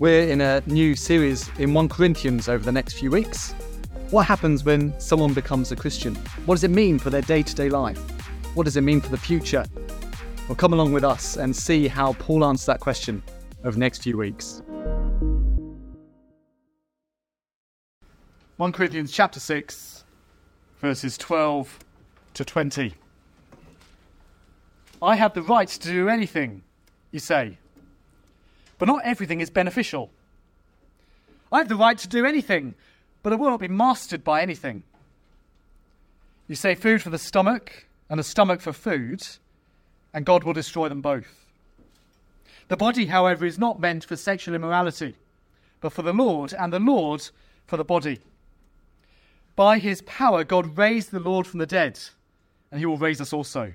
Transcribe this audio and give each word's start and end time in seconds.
We're 0.00 0.28
in 0.28 0.40
a 0.40 0.62
new 0.64 0.96
series 0.96 1.50
in 1.58 1.74
1 1.74 1.88
Corinthians 1.90 2.48
over 2.48 2.64
the 2.64 2.72
next 2.72 2.94
few 2.94 3.10
weeks. 3.10 3.52
What 4.10 4.24
happens 4.24 4.64
when 4.64 4.98
someone 4.98 5.34
becomes 5.34 5.72
a 5.72 5.76
Christian? 5.76 6.14
What 6.46 6.54
does 6.54 6.64
it 6.64 6.70
mean 6.70 6.98
for 6.98 7.10
their 7.10 7.20
day 7.20 7.42
to 7.42 7.54
day 7.54 7.68
life? 7.68 7.98
What 8.54 8.64
does 8.64 8.78
it 8.78 8.80
mean 8.80 9.02
for 9.02 9.10
the 9.10 9.18
future? 9.18 9.64
Well, 10.48 10.56
come 10.56 10.72
along 10.72 10.92
with 10.92 11.04
us 11.04 11.36
and 11.36 11.54
see 11.54 11.86
how 11.86 12.14
Paul 12.14 12.46
answers 12.46 12.64
that 12.64 12.80
question 12.80 13.22
over 13.62 13.72
the 13.72 13.78
next 13.78 14.02
few 14.02 14.16
weeks. 14.16 14.62
1 18.56 18.72
Corinthians 18.72 19.12
chapter 19.12 19.38
6, 19.38 20.04
verses 20.80 21.18
12 21.18 21.78
to 22.40 22.44
20. 22.46 22.94
I 25.02 25.16
have 25.16 25.34
the 25.34 25.42
right 25.42 25.68
to 25.68 25.78
do 25.78 26.08
anything, 26.08 26.62
you 27.10 27.18
say, 27.18 27.58
but 28.78 28.88
not 28.88 29.04
everything 29.04 29.42
is 29.42 29.50
beneficial. 29.50 30.10
I 31.52 31.58
have 31.58 31.68
the 31.68 31.76
right 31.76 31.98
to 31.98 32.08
do 32.08 32.24
anything, 32.24 32.76
but 33.22 33.34
I 33.34 33.36
will 33.36 33.50
not 33.50 33.60
be 33.60 33.68
mastered 33.68 34.24
by 34.24 34.40
anything. 34.40 34.84
You 36.48 36.54
say 36.54 36.74
food 36.74 37.02
for 37.02 37.10
the 37.10 37.18
stomach 37.18 37.86
and 38.08 38.18
the 38.18 38.24
stomach 38.24 38.62
for 38.62 38.72
food, 38.72 39.20
and 40.14 40.24
God 40.24 40.44
will 40.44 40.54
destroy 40.54 40.88
them 40.88 41.02
both. 41.02 41.46
The 42.68 42.76
body, 42.78 43.04
however, 43.04 43.44
is 43.44 43.58
not 43.58 43.80
meant 43.80 44.06
for 44.06 44.16
sexual 44.16 44.54
immorality, 44.54 45.14
but 45.82 45.92
for 45.92 46.00
the 46.00 46.14
Lord, 46.14 46.54
and 46.54 46.72
the 46.72 46.80
Lord 46.80 47.28
for 47.66 47.76
the 47.76 47.84
body. 47.84 48.18
By 49.56 49.78
his 49.78 50.00
power, 50.02 50.42
God 50.42 50.78
raised 50.78 51.10
the 51.10 51.20
Lord 51.20 51.46
from 51.46 51.58
the 51.58 51.66
dead, 51.66 52.00
and 52.70 52.80
he 52.80 52.86
will 52.86 52.96
raise 52.96 53.20
us 53.20 53.32
also. 53.32 53.74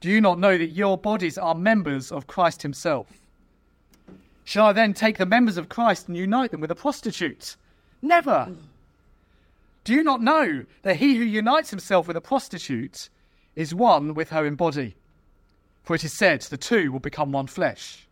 Do 0.00 0.10
you 0.10 0.20
not 0.20 0.38
know 0.38 0.58
that 0.58 0.70
your 0.70 0.98
bodies 0.98 1.38
are 1.38 1.54
members 1.54 2.12
of 2.12 2.26
Christ 2.26 2.62
himself? 2.62 3.08
Shall 4.44 4.66
I 4.66 4.72
then 4.72 4.92
take 4.92 5.16
the 5.16 5.26
members 5.26 5.56
of 5.56 5.68
Christ 5.68 6.08
and 6.08 6.16
unite 6.16 6.50
them 6.50 6.60
with 6.60 6.70
a 6.70 6.74
prostitute? 6.74 7.56
Never. 8.02 8.52
Do 9.84 9.94
you 9.94 10.02
not 10.02 10.22
know 10.22 10.64
that 10.82 10.96
he 10.96 11.16
who 11.16 11.24
unites 11.24 11.70
himself 11.70 12.06
with 12.06 12.16
a 12.16 12.20
prostitute 12.20 13.08
is 13.56 13.74
one 13.74 14.14
with 14.14 14.30
her 14.30 14.44
in 14.44 14.54
body? 14.54 14.96
For 15.82 15.94
it 15.94 16.04
is 16.04 16.12
said, 16.12 16.42
the 16.42 16.56
two 16.56 16.92
will 16.92 17.00
become 17.00 17.32
one 17.32 17.46
flesh. 17.46 18.06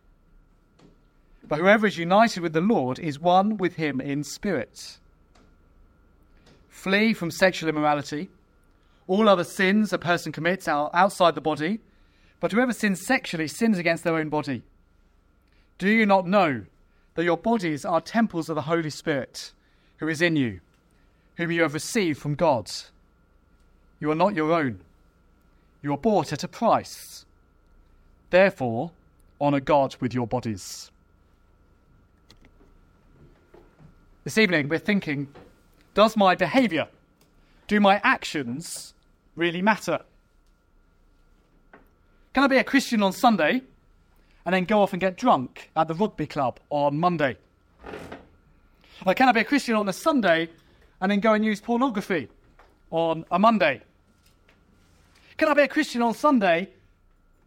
But 1.47 1.59
whoever 1.59 1.85
is 1.85 1.97
united 1.97 2.41
with 2.41 2.53
the 2.53 2.61
Lord 2.61 2.99
is 2.99 3.19
one 3.19 3.57
with 3.57 3.75
him 3.75 3.99
in 3.99 4.23
spirit. 4.23 4.97
Flee 6.69 7.13
from 7.13 7.31
sexual 7.31 7.69
immorality. 7.69 8.29
All 9.07 9.27
other 9.27 9.43
sins 9.43 9.91
a 9.91 9.97
person 9.97 10.31
commits 10.31 10.67
are 10.67 10.89
outside 10.93 11.35
the 11.35 11.41
body, 11.41 11.79
but 12.39 12.51
whoever 12.51 12.73
sins 12.73 13.05
sexually 13.05 13.47
sins 13.47 13.77
against 13.77 14.03
their 14.03 14.15
own 14.15 14.29
body. 14.29 14.63
Do 15.77 15.89
you 15.89 16.05
not 16.05 16.27
know 16.27 16.65
that 17.15 17.23
your 17.23 17.37
bodies 17.37 17.85
are 17.85 18.01
temples 18.01 18.49
of 18.49 18.55
the 18.55 18.63
Holy 18.63 18.89
Spirit 18.89 19.51
who 19.97 20.07
is 20.07 20.21
in 20.21 20.35
you, 20.35 20.61
whom 21.35 21.51
you 21.51 21.61
have 21.63 21.73
received 21.73 22.19
from 22.19 22.35
God? 22.35 22.71
You 23.99 24.11
are 24.11 24.15
not 24.15 24.35
your 24.35 24.51
own. 24.53 24.79
You 25.81 25.93
are 25.93 25.97
bought 25.97 26.31
at 26.31 26.43
a 26.43 26.47
price. 26.47 27.25
Therefore, 28.29 28.91
honour 29.39 29.59
God 29.59 29.95
with 29.99 30.13
your 30.13 30.27
bodies. 30.27 30.91
This 34.23 34.37
evening, 34.37 34.69
we're 34.69 34.79
thinking 34.79 35.27
does 35.93 36.17
my 36.17 36.33
behaviour, 36.33 36.87
do 37.67 37.79
my 37.79 38.01
actions 38.03 38.92
really 39.35 39.61
matter? 39.61 39.99
Can 42.33 42.43
I 42.43 42.47
be 42.47 42.57
a 42.57 42.63
Christian 42.63 43.03
on 43.03 43.13
Sunday 43.13 43.61
and 44.45 44.53
then 44.53 44.65
go 44.65 44.81
off 44.81 44.93
and 44.93 44.99
get 44.99 45.17
drunk 45.17 45.69
at 45.75 45.87
the 45.87 45.93
rugby 45.93 46.25
club 46.25 46.59
on 46.69 46.99
Monday? 46.99 47.37
Or 49.05 49.13
can 49.13 49.29
I 49.29 49.31
be 49.31 49.41
a 49.41 49.43
Christian 49.43 49.75
on 49.75 49.87
a 49.87 49.93
Sunday 49.93 50.49
and 51.01 51.11
then 51.11 51.19
go 51.19 51.33
and 51.33 51.45
use 51.45 51.61
pornography 51.61 52.29
on 52.89 53.25
a 53.31 53.37
Monday? 53.37 53.81
Can 55.37 55.47
I 55.47 55.53
be 55.53 55.63
a 55.63 55.67
Christian 55.67 56.01
on 56.01 56.13
Sunday 56.13 56.69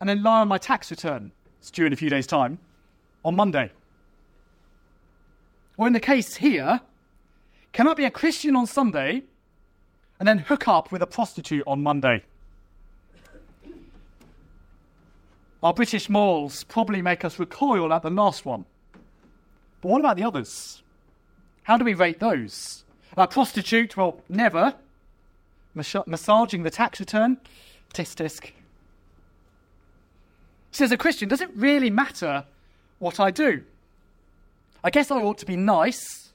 and 0.01 0.09
then 0.09 0.23
lie 0.23 0.41
on 0.41 0.49
my 0.49 0.59
tax 0.59 0.91
return? 0.91 1.33
It's 1.61 1.71
due 1.71 1.87
in 1.87 1.93
a 1.93 1.97
few 1.97 2.11
days' 2.11 2.27
time 2.27 2.59
on 3.25 3.35
Monday. 3.35 3.71
Or 5.77 5.87
in 5.87 5.93
the 5.93 6.01
case 6.01 6.37
here, 6.37 6.81
can 7.73 7.89
I 7.89 7.95
be 7.95 8.05
a 8.05 8.11
Christian 8.11 8.57
on 8.57 8.67
Sunday 8.67 9.23
and 10.19 10.27
then 10.27 10.39
hook 10.39 10.69
up 10.69 10.93
with 10.93 11.03
a 11.03 11.07
prostitute 11.07 11.65
on 11.67 11.83
Monday? 11.83 12.23
Our 15.63 15.75
British 15.75 16.09
morals 16.09 16.65
probably 16.65 17.03
make 17.03 17.25
us 17.25 17.39
recoil 17.39 17.93
at 17.93 18.03
the 18.03 18.11
last 18.11 18.45
one. 18.45 18.65
But 19.81 19.89
what 19.89 20.01
about 20.01 20.17
the 20.17 20.25
others? 20.25 20.83
How 21.65 21.77
do 21.77 21.85
we 21.85 21.95
rate 21.95 22.21
those? 22.21 22.85
A 23.17 23.27
prostitute, 23.27 23.97
well, 23.97 24.21
never. 24.29 24.75
Mas- 25.75 25.97
massaging 26.07 26.63
the 26.63 26.71
tax 26.71 27.01
return, 27.01 27.39
tisk 27.93 28.17
tisk. 28.17 28.51
So, 30.71 30.85
as 30.85 30.93
a 30.93 30.97
Christian, 30.97 31.29
does 31.29 31.41
it 31.41 31.51
really 31.57 31.91
matter 31.91 32.45
what 32.99 33.19
I 33.19 33.31
do? 33.31 33.63
I 34.85 34.91
guess 34.91 35.11
I 35.11 35.21
ought 35.21 35.39
to 35.39 35.47
be 35.47 35.57
nice, 35.57 36.33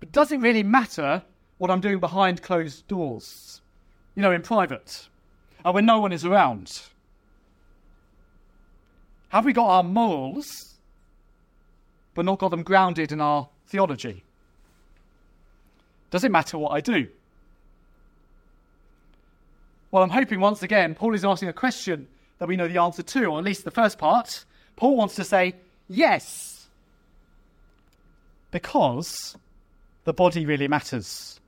but 0.00 0.12
does 0.12 0.32
it 0.32 0.38
really 0.38 0.62
matter 0.62 1.22
what 1.58 1.70
I'm 1.70 1.80
doing 1.80 2.00
behind 2.00 2.42
closed 2.42 2.86
doors? 2.88 3.60
You 4.14 4.22
know, 4.22 4.32
in 4.32 4.42
private, 4.42 5.08
and 5.64 5.74
when 5.74 5.86
no 5.86 6.00
one 6.00 6.12
is 6.12 6.24
around? 6.24 6.80
Have 9.28 9.44
we 9.44 9.52
got 9.52 9.66
our 9.66 9.82
morals, 9.82 10.74
but 12.14 12.24
not 12.24 12.38
got 12.38 12.50
them 12.50 12.62
grounded 12.62 13.12
in 13.12 13.20
our 13.20 13.48
theology? 13.66 14.22
Does 16.10 16.24
it 16.24 16.30
matter 16.30 16.56
what 16.56 16.70
I 16.70 16.80
do? 16.80 17.08
Well, 19.90 20.02
I'm 20.02 20.10
hoping 20.10 20.40
once 20.40 20.62
again 20.62 20.94
Paul 20.94 21.14
is 21.14 21.24
asking 21.24 21.48
a 21.48 21.52
question 21.52 22.06
that 22.38 22.48
we 22.48 22.56
know 22.56 22.68
the 22.68 22.80
answer 22.80 23.02
to, 23.02 23.24
or 23.26 23.38
at 23.38 23.44
least 23.44 23.64
the 23.64 23.70
first 23.70 23.98
part. 23.98 24.44
Paul 24.76 24.96
wants 24.96 25.14
to 25.16 25.24
say 25.24 25.54
yes, 25.88 26.68
because 28.50 29.36
the 30.04 30.12
body 30.12 30.46
really 30.46 30.68
matters. 30.68 31.40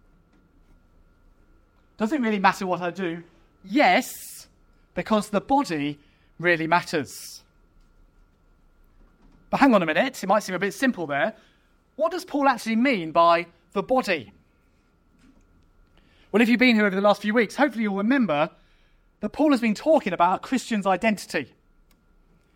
Does 1.99 2.13
it 2.13 2.21
really 2.21 2.39
matter 2.39 2.67
what 2.67 2.81
I 2.81 2.91
do? 2.91 3.23
Yes, 3.65 4.47
because 4.95 5.29
the 5.29 5.41
body 5.41 5.99
really 6.39 6.67
matters. 6.67 7.43
But 9.51 9.61
hang 9.61 9.75
on 9.75 9.83
a 9.83 9.87
minute, 9.87 10.23
it 10.23 10.27
might 10.27 10.43
seem 10.43 10.55
a 10.55 10.59
bit 10.59 10.75
simple 10.75 11.07
there. 11.07 11.35
What 11.97 12.13
does 12.13 12.25
Paul 12.25 12.49
actually 12.49 12.77
mean 12.77 13.11
by 13.11 13.47
the 13.73 13.83
body? 13.83 14.33
Well, 16.31 16.41
if 16.41 16.49
you've 16.49 16.61
been 16.61 16.77
here 16.77 16.87
over 16.87 16.95
the 16.95 17.03
last 17.03 17.23
few 17.23 17.35
weeks, 17.35 17.57
hopefully 17.57 17.83
you'll 17.83 17.97
remember 17.97 18.51
that 19.21 19.31
Paul 19.31 19.51
has 19.51 19.61
been 19.61 19.75
talking 19.75 20.13
about 20.13 20.43
Christian's 20.43 20.87
identity. 20.87 21.53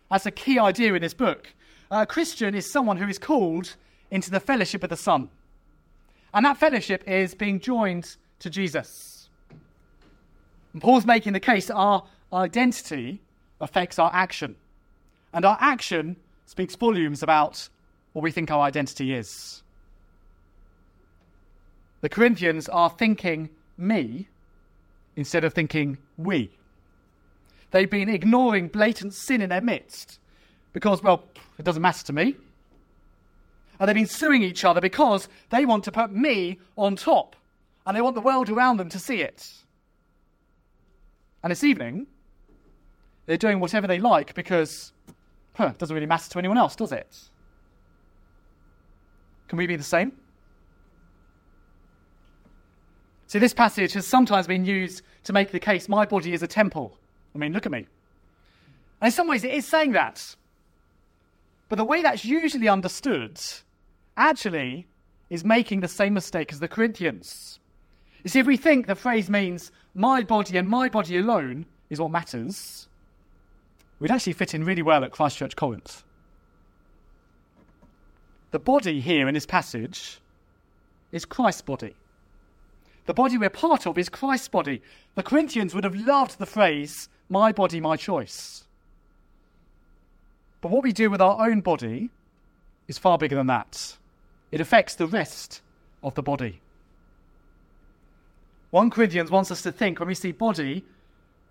That's 0.09 0.25
a 0.25 0.31
key 0.31 0.59
idea 0.59 0.93
in 0.93 1.01
this 1.01 1.13
book. 1.13 1.53
A 1.91 2.05
Christian 2.05 2.55
is 2.55 2.71
someone 2.71 2.97
who 2.97 3.07
is 3.07 3.19
called 3.19 3.75
into 4.09 4.31
the 4.31 4.39
fellowship 4.39 4.83
of 4.83 4.89
the 4.89 4.95
Son. 4.95 5.29
And 6.33 6.45
that 6.45 6.57
fellowship 6.57 7.03
is 7.07 7.35
being 7.35 7.59
joined 7.59 8.15
to 8.39 8.49
Jesus. 8.49 9.12
Paul's 10.81 11.05
making 11.05 11.33
the 11.33 11.39
case 11.39 11.67
that 11.67 11.75
our 11.75 12.03
identity 12.31 13.21
affects 13.61 13.99
our 13.99 14.11
action. 14.13 14.55
And 15.33 15.45
our 15.45 15.57
action 15.59 16.15
speaks 16.45 16.75
volumes 16.75 17.23
about 17.23 17.69
what 18.13 18.23
we 18.23 18.31
think 18.31 18.51
our 18.51 18.61
identity 18.61 19.13
is. 19.13 19.61
The 22.01 22.09
Corinthians 22.09 22.67
are 22.69 22.89
thinking 22.89 23.49
me 23.77 24.27
instead 25.15 25.43
of 25.43 25.53
thinking 25.53 25.97
we. 26.17 26.51
They've 27.71 27.89
been 27.89 28.09
ignoring 28.09 28.67
blatant 28.67 29.13
sin 29.13 29.41
in 29.41 29.49
their 29.49 29.61
midst 29.61 30.19
because, 30.73 31.01
well, 31.01 31.23
it 31.57 31.65
doesn't 31.65 31.81
matter 31.81 32.03
to 32.05 32.13
me. 32.13 32.35
And 33.79 33.87
they've 33.87 33.95
been 33.95 34.05
suing 34.05 34.43
each 34.43 34.63
other 34.63 34.81
because 34.81 35.27
they 35.49 35.65
want 35.65 35.83
to 35.85 35.91
put 35.91 36.11
me 36.11 36.59
on 36.77 36.95
top 36.95 37.35
and 37.85 37.97
they 37.97 38.01
want 38.01 38.15
the 38.15 38.21
world 38.21 38.49
around 38.49 38.77
them 38.77 38.89
to 38.89 38.99
see 38.99 39.21
it. 39.21 39.62
And 41.43 41.51
this 41.51 41.63
evening, 41.63 42.07
they're 43.25 43.37
doing 43.37 43.59
whatever 43.59 43.85
they 43.85 43.99
like 43.99 44.33
because 44.33 44.93
huh, 45.55 45.67
it 45.67 45.77
doesn't 45.77 45.93
really 45.93 46.07
matter 46.07 46.29
to 46.29 46.39
anyone 46.39 46.57
else, 46.57 46.75
does 46.75 46.91
it? 46.91 47.17
Can 49.47 49.57
we 49.57 49.67
be 49.67 49.75
the 49.75 49.83
same? 49.83 50.13
See, 53.27 53.39
this 53.39 53.53
passage 53.53 53.93
has 53.93 54.05
sometimes 54.05 54.47
been 54.47 54.65
used 54.65 55.01
to 55.23 55.33
make 55.33 55.51
the 55.51 55.59
case 55.59 55.89
my 55.89 56.05
body 56.05 56.33
is 56.33 56.43
a 56.43 56.47
temple. 56.47 56.97
I 57.33 57.37
mean, 57.37 57.51
look 57.53 57.65
at 57.65 57.71
me. 57.71 57.87
And 59.01 59.07
in 59.07 59.11
some 59.11 59.27
ways, 59.27 59.43
it 59.43 59.51
is 59.51 59.67
saying 59.67 59.93
that. 59.93 60.35
But 61.67 61.77
the 61.77 61.83
way 61.83 62.01
that's 62.01 62.23
usually 62.23 62.67
understood 62.67 63.39
actually 64.15 64.87
is 65.29 65.43
making 65.43 65.79
the 65.79 65.87
same 65.87 66.13
mistake 66.13 66.53
as 66.53 66.59
the 66.59 66.67
Corinthians. 66.67 67.59
You 68.23 68.29
see, 68.29 68.39
if 68.39 68.45
we 68.45 68.57
think 68.57 68.85
the 68.85 68.95
phrase 68.95 69.29
means 69.29 69.71
my 69.93 70.23
body 70.23 70.57
and 70.57 70.67
my 70.67 70.89
body 70.89 71.17
alone 71.17 71.65
is 71.89 71.99
what 71.99 72.11
matters, 72.11 72.87
we'd 73.99 74.11
actually 74.11 74.33
fit 74.33 74.53
in 74.53 74.65
really 74.65 74.81
well 74.81 75.03
at 75.03 75.11
Christchurch 75.11 75.55
Corinth. 75.55 76.03
The 78.51 78.59
body 78.59 78.99
here 78.99 79.27
in 79.27 79.33
this 79.33 79.45
passage 79.45 80.19
is 81.11 81.25
Christ's 81.25 81.61
body. 81.61 81.95
The 83.05 83.13
body 83.13 83.37
we're 83.37 83.49
part 83.49 83.85
of 83.85 83.97
is 83.97 84.09
Christ's 84.09 84.47
body. 84.47 84.81
The 85.15 85.23
Corinthians 85.23 85.75
would 85.75 85.83
have 85.83 85.95
loved 85.95 86.39
the 86.39 86.45
phrase, 86.45 87.09
my 87.29 87.51
body, 87.51 87.81
my 87.81 87.97
choice. 87.97 88.63
But 90.61 90.71
what 90.71 90.83
we 90.83 90.93
do 90.93 91.09
with 91.09 91.21
our 91.21 91.49
own 91.49 91.61
body 91.61 92.09
is 92.87 92.97
far 92.97 93.17
bigger 93.17 93.35
than 93.35 93.47
that. 93.47 93.97
It 94.51 94.61
affects 94.61 94.95
the 94.95 95.07
rest 95.07 95.61
of 96.01 96.15
the 96.15 96.23
body. 96.23 96.61
1 98.73 98.89
Corinthians 98.89 99.29
wants 99.29 99.51
us 99.51 99.61
to 99.61 99.71
think 99.71 99.99
when 99.99 100.07
we 100.07 100.15
see 100.15 100.31
body, 100.31 100.83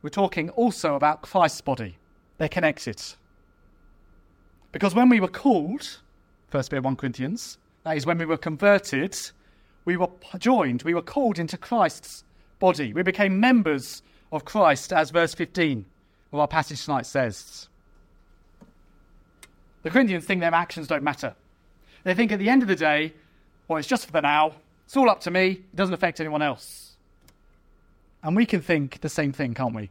we're 0.02 0.10
talking 0.10 0.50
also 0.50 0.96
about 0.96 1.22
Christ's 1.22 1.60
body. 1.60 1.96
They're 2.38 2.48
connected. 2.48 3.00
Because 4.72 4.96
when 4.96 5.08
we 5.08 5.20
were 5.20 5.28
called, 5.28 6.00
first 6.48 6.70
bit 6.70 6.78
of 6.78 6.84
1 6.84 6.96
Corinthians, 6.96 7.58
that 7.84 7.96
is 7.96 8.06
when 8.06 8.18
we 8.18 8.24
were 8.24 8.36
converted, 8.36 9.16
we 9.84 9.96
were 9.96 10.08
joined, 10.38 10.82
we 10.82 10.94
were 10.94 11.00
called 11.00 11.38
into 11.38 11.56
Christ's 11.56 12.24
body. 12.58 12.92
We 12.92 13.04
became 13.04 13.38
members 13.38 14.02
of 14.32 14.44
Christ, 14.44 14.92
as 14.92 15.10
verse 15.10 15.32
15 15.32 15.84
of 16.32 16.40
our 16.40 16.48
passage 16.48 16.84
tonight 16.84 17.06
says. 17.06 17.68
The 19.84 19.90
Corinthians 19.90 20.24
think 20.24 20.40
their 20.40 20.52
actions 20.52 20.88
don't 20.88 21.04
matter. 21.04 21.36
They 22.02 22.14
think 22.14 22.32
at 22.32 22.40
the 22.40 22.48
end 22.48 22.62
of 22.62 22.68
the 22.68 22.74
day, 22.74 23.14
well, 23.68 23.78
it's 23.78 23.86
just 23.86 24.06
for 24.06 24.12
the 24.12 24.22
now. 24.22 24.56
It's 24.86 24.96
all 24.96 25.08
up 25.08 25.20
to 25.20 25.30
me. 25.30 25.50
It 25.50 25.76
doesn't 25.76 25.94
affect 25.94 26.18
anyone 26.18 26.42
else. 26.42 26.91
And 28.22 28.36
we 28.36 28.46
can 28.46 28.60
think 28.60 29.00
the 29.00 29.08
same 29.08 29.32
thing, 29.32 29.54
can't 29.54 29.74
we? 29.74 29.90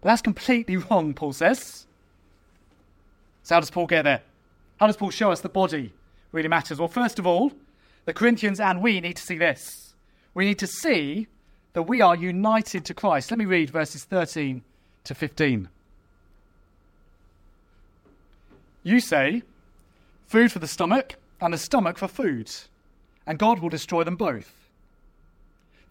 But 0.00 0.10
that's 0.10 0.22
completely 0.22 0.76
wrong, 0.90 1.14
Paul 1.14 1.32
says. 1.32 1.86
So, 3.42 3.54
how 3.54 3.60
does 3.60 3.70
Paul 3.70 3.86
get 3.86 4.02
there? 4.02 4.22
How 4.78 4.86
does 4.86 4.96
Paul 4.96 5.10
show 5.10 5.30
us 5.30 5.40
the 5.40 5.48
body 5.48 5.92
really 6.32 6.48
matters? 6.48 6.78
Well, 6.78 6.88
first 6.88 7.18
of 7.18 7.26
all, 7.26 7.52
the 8.04 8.12
Corinthians 8.12 8.60
and 8.60 8.82
we 8.82 9.00
need 9.00 9.16
to 9.16 9.22
see 9.22 9.38
this. 9.38 9.94
We 10.34 10.44
need 10.44 10.58
to 10.58 10.66
see 10.66 11.28
that 11.72 11.82
we 11.82 12.00
are 12.00 12.16
united 12.16 12.84
to 12.86 12.94
Christ. 12.94 13.30
Let 13.30 13.38
me 13.38 13.44
read 13.44 13.70
verses 13.70 14.04
13 14.04 14.62
to 15.04 15.14
15. 15.14 15.68
You 18.82 19.00
say, 19.00 19.42
food 20.26 20.50
for 20.50 20.58
the 20.58 20.66
stomach 20.66 21.14
and 21.40 21.54
the 21.54 21.58
stomach 21.58 21.98
for 21.98 22.08
food, 22.08 22.50
and 23.26 23.38
God 23.38 23.60
will 23.60 23.68
destroy 23.68 24.04
them 24.04 24.16
both. 24.16 24.61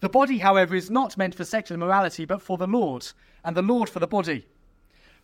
The 0.02 0.08
body, 0.08 0.38
however, 0.38 0.74
is 0.74 0.90
not 0.90 1.16
meant 1.16 1.36
for 1.36 1.44
sexual 1.44 1.76
immorality, 1.76 2.24
but 2.24 2.42
for 2.42 2.58
the 2.58 2.66
Lord, 2.66 3.06
and 3.44 3.56
the 3.56 3.62
Lord 3.62 3.88
for 3.88 4.00
the 4.00 4.08
body. 4.08 4.44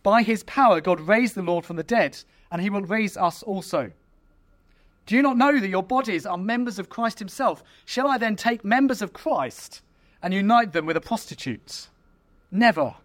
By 0.03 0.23
his 0.23 0.43
power, 0.43 0.79
God 0.79 1.01
raised 1.01 1.35
the 1.35 1.41
Lord 1.41 1.65
from 1.65 1.75
the 1.75 1.83
dead, 1.83 2.17
and 2.49 2.61
he 2.61 2.69
will 2.69 2.83
raise 2.83 3.17
us 3.17 3.43
also. 3.43 3.91
Do 5.05 5.17
you 5.17 5.21
not 5.21 5.35
know 5.35 5.59
that 5.59 5.67
your 5.67 5.83
bodies 5.83 6.25
are 6.25 6.37
members 6.37 6.79
of 6.79 6.87
Christ 6.87 7.19
himself? 7.19 7.61
Shall 7.83 8.07
I 8.07 8.17
then 8.17 8.37
take 8.37 8.63
members 8.63 9.01
of 9.01 9.11
Christ 9.11 9.81
and 10.23 10.33
unite 10.33 10.71
them 10.71 10.85
with 10.85 10.95
a 10.95 11.01
prostitute? 11.01 11.89
Never. 12.49 12.95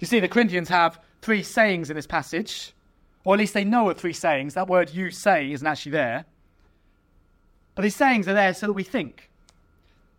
You 0.00 0.08
see, 0.08 0.18
the 0.18 0.26
Corinthians 0.26 0.68
have 0.68 0.98
three 1.22 1.44
sayings 1.44 1.90
in 1.90 1.96
this 1.96 2.08
passage, 2.08 2.74
or 3.22 3.34
at 3.34 3.38
least 3.38 3.54
they 3.54 3.62
know 3.62 3.88
of 3.88 3.98
three 3.98 4.12
sayings. 4.12 4.54
That 4.54 4.66
word 4.66 4.90
you 4.90 5.12
say 5.12 5.52
isn't 5.52 5.66
actually 5.66 5.92
there. 5.92 6.24
But 7.78 7.84
these 7.84 7.94
sayings 7.94 8.26
are 8.26 8.34
there 8.34 8.54
so 8.54 8.66
that 8.66 8.72
we 8.72 8.82
think. 8.82 9.30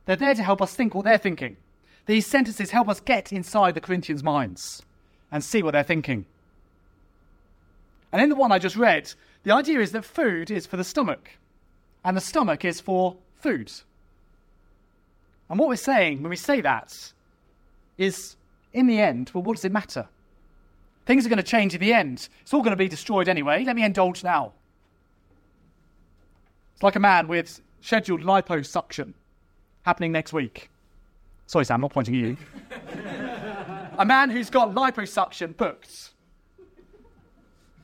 They're 0.06 0.16
there 0.16 0.34
to 0.34 0.44
help 0.44 0.62
us 0.62 0.74
think 0.74 0.96
what 0.96 1.04
they're 1.04 1.18
thinking. 1.18 1.58
These 2.06 2.26
sentences 2.26 2.72
help 2.72 2.88
us 2.88 3.02
get 3.02 3.34
inside 3.34 3.76
the 3.76 3.82
Corinthians' 3.82 4.24
minds 4.24 4.82
and 5.30 5.44
see 5.44 5.62
what 5.62 5.72
they're 5.72 5.84
thinking. 5.84 6.26
And 8.14 8.22
in 8.22 8.30
the 8.30 8.38
one 8.38 8.54
I 8.54 8.60
just 8.60 8.78
read, 8.78 9.14
the 9.44 9.52
idea 9.52 9.82
is 9.82 9.92
that 9.92 10.06
food 10.06 10.50
is 10.50 10.66
for 10.66 10.78
the 10.78 10.86
stomach, 10.86 11.32
and 12.06 12.16
the 12.16 12.22
stomach 12.22 12.64
is 12.64 12.80
for 12.80 13.18
food. 13.36 13.70
And 15.50 15.60
what 15.60 15.68
we're 15.68 15.76
saying 15.76 16.22
when 16.22 16.30
we 16.30 16.38
say 16.38 16.62
that 16.62 17.12
is, 17.98 18.38
in 18.72 18.88
the 18.88 19.02
end, 19.02 19.32
well, 19.34 19.44
what 19.44 19.58
does 19.58 19.66
it 19.66 19.74
matter? 19.74 20.08
Things 21.06 21.26
are 21.26 21.30
going 21.30 21.36
to 21.36 21.44
change 21.44 21.76
in 21.76 21.82
the 21.82 21.92
end. 21.92 22.30
It's 22.42 22.54
all 22.54 22.62
going 22.62 22.72
to 22.72 22.78
be 22.78 22.88
destroyed 22.88 23.28
anyway. 23.28 23.66
Let 23.66 23.76
me 23.76 23.84
indulge 23.84 24.24
now. 24.24 24.54
It's 26.80 26.84
like 26.86 26.96
a 26.96 27.00
man 27.02 27.28
with 27.28 27.60
scheduled 27.82 28.22
liposuction 28.22 29.12
happening 29.82 30.14
next 30.14 30.32
week. 30.32 30.70
Sorry, 31.46 31.66
Sam, 31.66 31.76
I'm 31.76 31.82
not 31.82 31.92
pointing 31.92 32.16
at 32.16 32.22
you. 32.22 32.38
a 33.98 34.06
man 34.06 34.30
who's 34.30 34.50
got 34.50 34.74
liposuction 34.74 35.58
booked. 35.58 36.12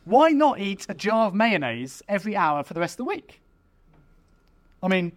Why 0.05 0.29
not 0.29 0.61
eat 0.61 0.85
a 0.87 0.93
jar 0.93 1.27
of 1.27 1.33
mayonnaise 1.33 2.03
every 2.07 2.37
hour 2.37 2.63
for 2.63 2.73
the 2.73 2.79
rest 2.79 2.93
of 2.93 2.97
the 2.99 3.03
week? 3.03 3.41
I 4.81 4.87
mean, 4.87 5.11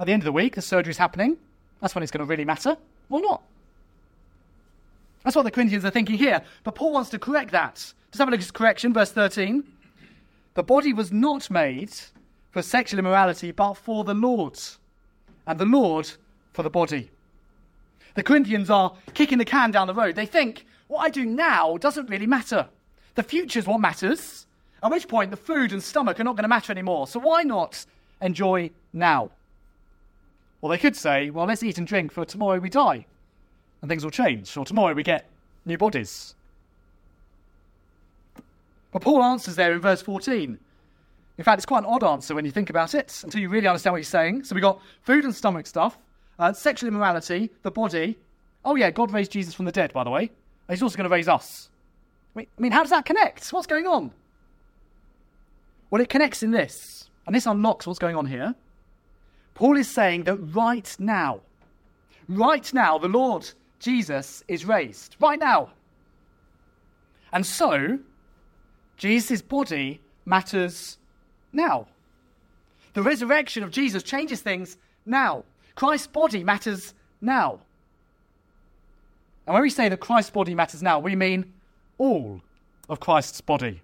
at 0.00 0.06
the 0.06 0.14
end 0.14 0.22
of 0.22 0.24
the 0.24 0.32
week, 0.32 0.54
the 0.54 0.62
surgery's 0.62 0.96
happening. 0.96 1.36
That's 1.82 1.94
when 1.94 2.02
it's 2.02 2.10
going 2.10 2.26
to 2.26 2.30
really 2.30 2.46
matter. 2.46 2.78
Why 3.08 3.20
not? 3.20 3.42
That's 5.22 5.36
what 5.36 5.42
the 5.42 5.50
Corinthians 5.50 5.84
are 5.84 5.90
thinking 5.90 6.16
here. 6.16 6.40
But 6.64 6.76
Paul 6.76 6.92
wants 6.92 7.10
to 7.10 7.18
correct 7.18 7.50
that. 7.50 7.74
Just 7.74 8.20
have 8.20 8.28
a 8.28 8.30
look 8.30 8.40
at 8.40 8.44
his 8.44 8.50
correction, 8.50 8.94
verse 8.94 9.12
13. 9.12 9.64
The 10.54 10.62
body 10.62 10.94
was 10.94 11.12
not 11.12 11.50
made 11.50 11.92
for 12.58 12.62
sexual 12.62 12.98
immorality, 12.98 13.52
but 13.52 13.74
for 13.74 14.02
the 14.02 14.14
Lord, 14.14 14.58
and 15.46 15.60
the 15.60 15.64
Lord 15.64 16.10
for 16.52 16.64
the 16.64 16.70
body. 16.70 17.08
The 18.16 18.24
Corinthians 18.24 18.68
are 18.68 18.96
kicking 19.14 19.38
the 19.38 19.44
can 19.44 19.70
down 19.70 19.86
the 19.86 19.94
road. 19.94 20.16
They 20.16 20.26
think, 20.26 20.66
what 20.88 21.02
I 21.02 21.08
do 21.08 21.24
now 21.24 21.76
doesn't 21.76 22.10
really 22.10 22.26
matter. 22.26 22.66
The 23.14 23.22
future 23.22 23.60
is 23.60 23.66
what 23.68 23.80
matters. 23.80 24.48
At 24.82 24.90
which 24.90 25.06
point, 25.06 25.30
the 25.30 25.36
food 25.36 25.72
and 25.72 25.80
stomach 25.80 26.18
are 26.18 26.24
not 26.24 26.34
going 26.34 26.42
to 26.42 26.48
matter 26.48 26.72
anymore. 26.72 27.06
So 27.06 27.20
why 27.20 27.44
not 27.44 27.86
enjoy 28.20 28.72
now? 28.92 29.30
Well, 30.60 30.70
they 30.70 30.78
could 30.78 30.96
say, 30.96 31.30
well, 31.30 31.46
let's 31.46 31.62
eat 31.62 31.78
and 31.78 31.86
drink 31.86 32.10
for 32.10 32.24
tomorrow 32.24 32.58
we 32.58 32.70
die 32.70 33.06
and 33.82 33.88
things 33.88 34.02
will 34.02 34.10
change, 34.10 34.56
or 34.56 34.64
tomorrow 34.64 34.94
we 34.94 35.04
get 35.04 35.26
new 35.64 35.78
bodies. 35.78 36.34
But 38.90 39.02
Paul 39.02 39.22
answers 39.22 39.54
there 39.54 39.72
in 39.74 39.80
verse 39.80 40.02
14. 40.02 40.58
In 41.38 41.44
fact, 41.44 41.58
it's 41.58 41.66
quite 41.66 41.84
an 41.84 41.86
odd 41.86 42.02
answer 42.02 42.34
when 42.34 42.44
you 42.44 42.50
think 42.50 42.68
about 42.68 42.94
it, 42.94 43.20
until 43.22 43.40
you 43.40 43.48
really 43.48 43.68
understand 43.68 43.92
what 43.92 43.98
he's 43.98 44.08
saying. 44.08 44.42
So 44.42 44.56
we've 44.56 44.62
got 44.62 44.80
food 45.02 45.24
and 45.24 45.34
stomach 45.34 45.68
stuff, 45.68 45.96
uh, 46.38 46.52
sexual 46.52 46.88
immorality, 46.88 47.50
the 47.62 47.70
body. 47.70 48.18
Oh, 48.64 48.74
yeah, 48.74 48.90
God 48.90 49.12
raised 49.12 49.30
Jesus 49.30 49.54
from 49.54 49.64
the 49.64 49.72
dead, 49.72 49.92
by 49.92 50.02
the 50.02 50.10
way. 50.10 50.32
He's 50.68 50.82
also 50.82 50.96
going 50.96 51.08
to 51.08 51.14
raise 51.14 51.28
us. 51.28 51.70
I 52.36 52.46
mean, 52.58 52.72
how 52.72 52.82
does 52.82 52.90
that 52.90 53.04
connect? 53.06 53.48
What's 53.50 53.66
going 53.68 53.86
on? 53.86 54.10
Well, 55.90 56.02
it 56.02 56.08
connects 56.08 56.42
in 56.42 56.50
this, 56.50 57.08
and 57.26 57.34
this 57.34 57.46
unlocks 57.46 57.86
what's 57.86 57.98
going 57.98 58.16
on 58.16 58.26
here. 58.26 58.54
Paul 59.54 59.76
is 59.76 59.88
saying 59.88 60.24
that 60.24 60.36
right 60.36 60.94
now, 60.98 61.40
right 62.28 62.72
now, 62.74 62.98
the 62.98 63.08
Lord 63.08 63.48
Jesus 63.78 64.42
is 64.48 64.64
raised 64.64 65.16
right 65.20 65.38
now. 65.38 65.70
And 67.32 67.46
so, 67.46 67.98
Jesus' 68.96 69.40
body 69.40 70.00
matters 70.26 70.98
now. 71.52 71.86
The 72.94 73.02
resurrection 73.02 73.62
of 73.62 73.70
Jesus 73.70 74.02
changes 74.02 74.40
things 74.40 74.76
now. 75.06 75.44
Christ's 75.74 76.06
body 76.06 76.42
matters 76.42 76.94
now. 77.20 77.60
And 79.46 79.54
when 79.54 79.62
we 79.62 79.70
say 79.70 79.88
that 79.88 80.00
Christ's 80.00 80.30
body 80.30 80.54
matters 80.54 80.82
now, 80.82 80.98
we 80.98 81.16
mean 81.16 81.52
all 81.96 82.40
of 82.88 83.00
Christ's 83.00 83.40
body. 83.40 83.80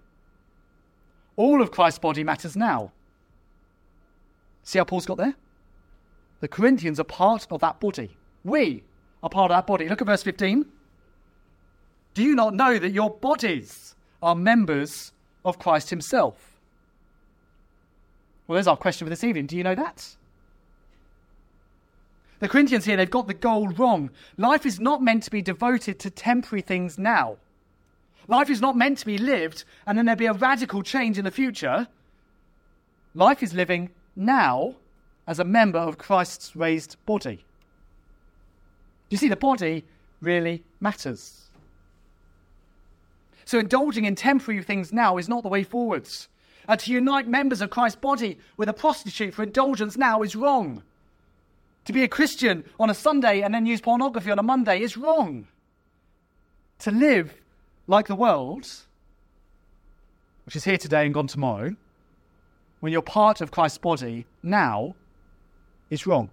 All 1.37 1.61
of 1.61 1.71
Christ's 1.71 1.99
body 1.99 2.23
matters 2.23 2.55
now. 2.55 2.91
See 4.63 4.79
how 4.79 4.85
Paul's 4.85 5.05
got 5.05 5.17
there? 5.17 5.35
The 6.39 6.47
Corinthians 6.47 6.99
are 6.99 7.05
part 7.05 7.47
of 7.49 7.61
that 7.61 7.79
body. 7.79 8.15
We 8.43 8.83
are 9.23 9.29
part 9.29 9.51
of 9.51 9.55
that 9.55 9.67
body. 9.67 9.89
Look 9.89 10.01
at 10.01 10.07
verse 10.07 10.23
15. 10.23 10.65
Do 12.13 12.23
you 12.23 12.35
not 12.35 12.53
know 12.53 12.77
that 12.77 12.91
your 12.91 13.09
bodies 13.09 13.95
are 14.21 14.35
members 14.35 15.11
of 15.43 15.59
Christ 15.59 15.89
Himself? 15.89 16.54
Well, 18.47 18.55
there's 18.55 18.67
our 18.67 18.77
question 18.77 19.05
for 19.05 19.09
this 19.09 19.23
evening. 19.23 19.47
Do 19.47 19.57
you 19.57 19.63
know 19.63 19.75
that? 19.75 20.15
The 22.39 22.49
Corinthians 22.49 22.85
here, 22.85 22.97
they've 22.97 23.09
got 23.09 23.27
the 23.27 23.33
goal 23.33 23.69
wrong. 23.69 24.11
Life 24.37 24.65
is 24.65 24.79
not 24.79 25.01
meant 25.01 25.23
to 25.23 25.31
be 25.31 25.41
devoted 25.41 25.99
to 25.99 26.09
temporary 26.09 26.61
things 26.61 26.99
now. 26.99 27.37
Life 28.27 28.49
is 28.49 28.61
not 28.61 28.75
meant 28.75 28.97
to 28.99 29.05
be 29.05 29.17
lived 29.17 29.63
and 29.85 29.97
then 29.97 30.05
there 30.05 30.15
be 30.15 30.25
a 30.25 30.33
radical 30.33 30.83
change 30.83 31.17
in 31.17 31.25
the 31.25 31.31
future. 31.31 31.87
Life 33.13 33.41
is 33.41 33.53
living 33.53 33.91
now 34.15 34.75
as 35.27 35.39
a 35.39 35.43
member 35.43 35.79
of 35.79 35.97
Christ's 35.97 36.55
raised 36.55 36.97
body. 37.05 37.43
You 39.09 39.17
see, 39.17 39.29
the 39.29 39.35
body 39.35 39.85
really 40.21 40.63
matters. 40.79 41.49
So, 43.45 43.59
indulging 43.59 44.05
in 44.05 44.15
temporary 44.15 44.61
things 44.63 44.91
now 44.91 45.17
is 45.17 45.29
not 45.29 45.43
the 45.43 45.49
way 45.49 45.63
forwards. 45.63 46.27
And 46.67 46.79
to 46.79 46.91
unite 46.91 47.27
members 47.27 47.61
of 47.61 47.69
Christ's 47.69 47.99
body 47.99 48.37
with 48.57 48.69
a 48.69 48.73
prostitute 48.73 49.33
for 49.33 49.43
indulgence 49.43 49.97
now 49.97 50.21
is 50.21 50.35
wrong. 50.35 50.83
To 51.85 51.93
be 51.93 52.03
a 52.03 52.07
Christian 52.07 52.63
on 52.79 52.89
a 52.89 52.95
Sunday 52.95 53.41
and 53.41 53.53
then 53.53 53.65
use 53.65 53.81
pornography 53.81 54.31
on 54.31 54.39
a 54.39 54.43
Monday 54.43 54.81
is 54.81 54.97
wrong. 54.97 55.47
To 56.79 56.91
live 56.91 57.33
like 57.87 58.07
the 58.07 58.15
world, 58.15 58.67
which 60.45 60.55
is 60.55 60.63
here 60.63 60.77
today 60.77 61.05
and 61.05 61.13
gone 61.13 61.27
tomorrow, 61.27 61.75
when 62.79 62.91
you're 62.91 63.01
part 63.01 63.41
of 63.41 63.51
Christ's 63.51 63.77
body 63.77 64.25
now, 64.41 64.95
is 65.89 66.07
wrong. 66.07 66.29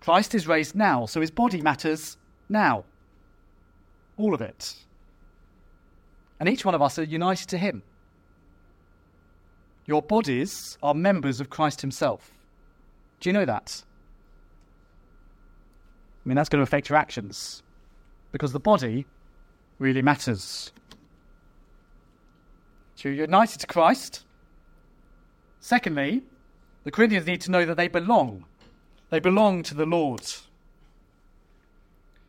Christ 0.00 0.34
is 0.34 0.46
raised 0.46 0.74
now, 0.74 1.06
so 1.06 1.22
his 1.22 1.30
body 1.30 1.62
matters 1.62 2.18
now. 2.48 2.84
All 4.18 4.34
of 4.34 4.42
it. 4.42 4.74
And 6.38 6.48
each 6.48 6.64
one 6.64 6.74
of 6.74 6.82
us 6.82 6.98
are 6.98 7.04
united 7.04 7.48
to 7.48 7.58
him. 7.58 7.82
Your 9.86 10.02
bodies 10.02 10.78
are 10.82 10.94
members 10.94 11.40
of 11.40 11.50
Christ 11.50 11.80
himself. 11.80 12.32
Do 13.20 13.28
you 13.28 13.32
know 13.32 13.44
that? 13.44 13.82
I 16.24 16.28
mean, 16.28 16.36
that's 16.36 16.48
going 16.48 16.60
to 16.60 16.62
affect 16.62 16.88
your 16.88 16.96
actions 16.98 17.62
because 18.32 18.52
the 18.52 18.60
body 18.60 19.06
really 19.78 20.02
matters. 20.02 20.72
So 22.94 23.08
you're 23.08 23.26
united 23.26 23.60
to 23.60 23.66
Christ. 23.66 24.24
Secondly, 25.60 26.22
the 26.84 26.90
Corinthians 26.90 27.26
need 27.26 27.40
to 27.42 27.50
know 27.50 27.64
that 27.66 27.76
they 27.76 27.88
belong. 27.88 28.44
They 29.10 29.20
belong 29.20 29.62
to 29.64 29.74
the 29.74 29.86
Lord. 29.86 30.22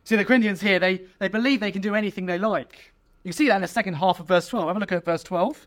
See, 0.04 0.16
the 0.16 0.24
Corinthians 0.24 0.60
here, 0.60 0.78
they, 0.78 1.02
they 1.18 1.28
believe 1.28 1.60
they 1.60 1.72
can 1.72 1.82
do 1.82 1.94
anything 1.94 2.26
they 2.26 2.38
like. 2.38 2.92
You 3.24 3.32
see 3.32 3.48
that 3.48 3.56
in 3.56 3.62
the 3.62 3.68
second 3.68 3.94
half 3.94 4.20
of 4.20 4.28
verse 4.28 4.46
12. 4.48 4.68
Have 4.68 4.76
a 4.76 4.80
look 4.80 4.92
at 4.92 5.04
verse 5.04 5.22
12. 5.22 5.66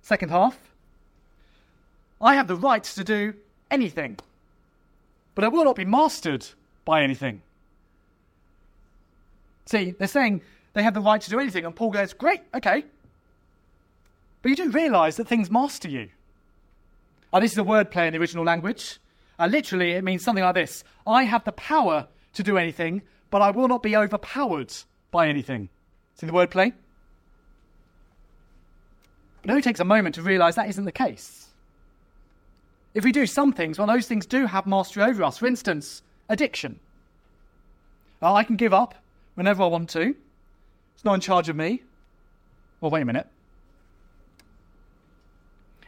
Second 0.00 0.30
half. 0.30 0.73
I 2.20 2.34
have 2.34 2.48
the 2.48 2.56
right 2.56 2.82
to 2.82 3.04
do 3.04 3.34
anything, 3.70 4.18
but 5.34 5.44
I 5.44 5.48
will 5.48 5.64
not 5.64 5.76
be 5.76 5.84
mastered 5.84 6.46
by 6.84 7.02
anything. 7.02 7.42
See, 9.66 9.92
they're 9.92 10.08
saying 10.08 10.42
they 10.74 10.82
have 10.82 10.94
the 10.94 11.00
right 11.00 11.20
to 11.20 11.30
do 11.30 11.40
anything, 11.40 11.64
and 11.64 11.74
Paul 11.74 11.90
goes, 11.90 12.12
Great, 12.12 12.40
okay. 12.54 12.84
But 14.42 14.50
you 14.50 14.56
do 14.56 14.70
realize 14.70 15.16
that 15.16 15.26
things 15.26 15.50
master 15.50 15.88
you. 15.88 16.10
Oh, 17.32 17.40
this 17.40 17.52
is 17.52 17.58
a 17.58 17.62
wordplay 17.62 18.06
in 18.06 18.12
the 18.12 18.18
original 18.18 18.44
language. 18.44 18.98
Uh, 19.38 19.46
literally, 19.46 19.92
it 19.92 20.04
means 20.04 20.22
something 20.22 20.44
like 20.44 20.54
this 20.54 20.84
I 21.06 21.24
have 21.24 21.44
the 21.44 21.52
power 21.52 22.06
to 22.34 22.42
do 22.42 22.58
anything, 22.58 23.02
but 23.30 23.42
I 23.42 23.50
will 23.50 23.68
not 23.68 23.82
be 23.82 23.96
overpowered 23.96 24.72
by 25.10 25.28
anything. 25.28 25.68
See 26.14 26.26
the 26.26 26.32
wordplay? 26.32 26.72
But 29.42 29.50
it 29.50 29.50
only 29.50 29.62
takes 29.62 29.80
a 29.80 29.84
moment 29.84 30.14
to 30.16 30.22
realize 30.22 30.54
that 30.56 30.68
isn't 30.68 30.84
the 30.84 30.92
case. 30.92 31.48
If 32.94 33.04
we 33.04 33.12
do 33.12 33.26
some 33.26 33.52
things, 33.52 33.78
well, 33.78 33.88
those 33.88 34.06
things 34.06 34.24
do 34.24 34.46
have 34.46 34.66
mastery 34.66 35.02
over 35.02 35.24
us. 35.24 35.38
For 35.38 35.46
instance, 35.46 36.02
addiction. 36.28 36.78
Well, 38.20 38.36
I 38.36 38.44
can 38.44 38.56
give 38.56 38.72
up 38.72 38.94
whenever 39.34 39.64
I 39.64 39.66
want 39.66 39.90
to. 39.90 40.14
It's 40.94 41.04
not 41.04 41.14
in 41.14 41.20
charge 41.20 41.48
of 41.48 41.56
me. 41.56 41.82
Well, 42.80 42.90
wait 42.90 43.02
a 43.02 43.04
minute. 43.04 43.26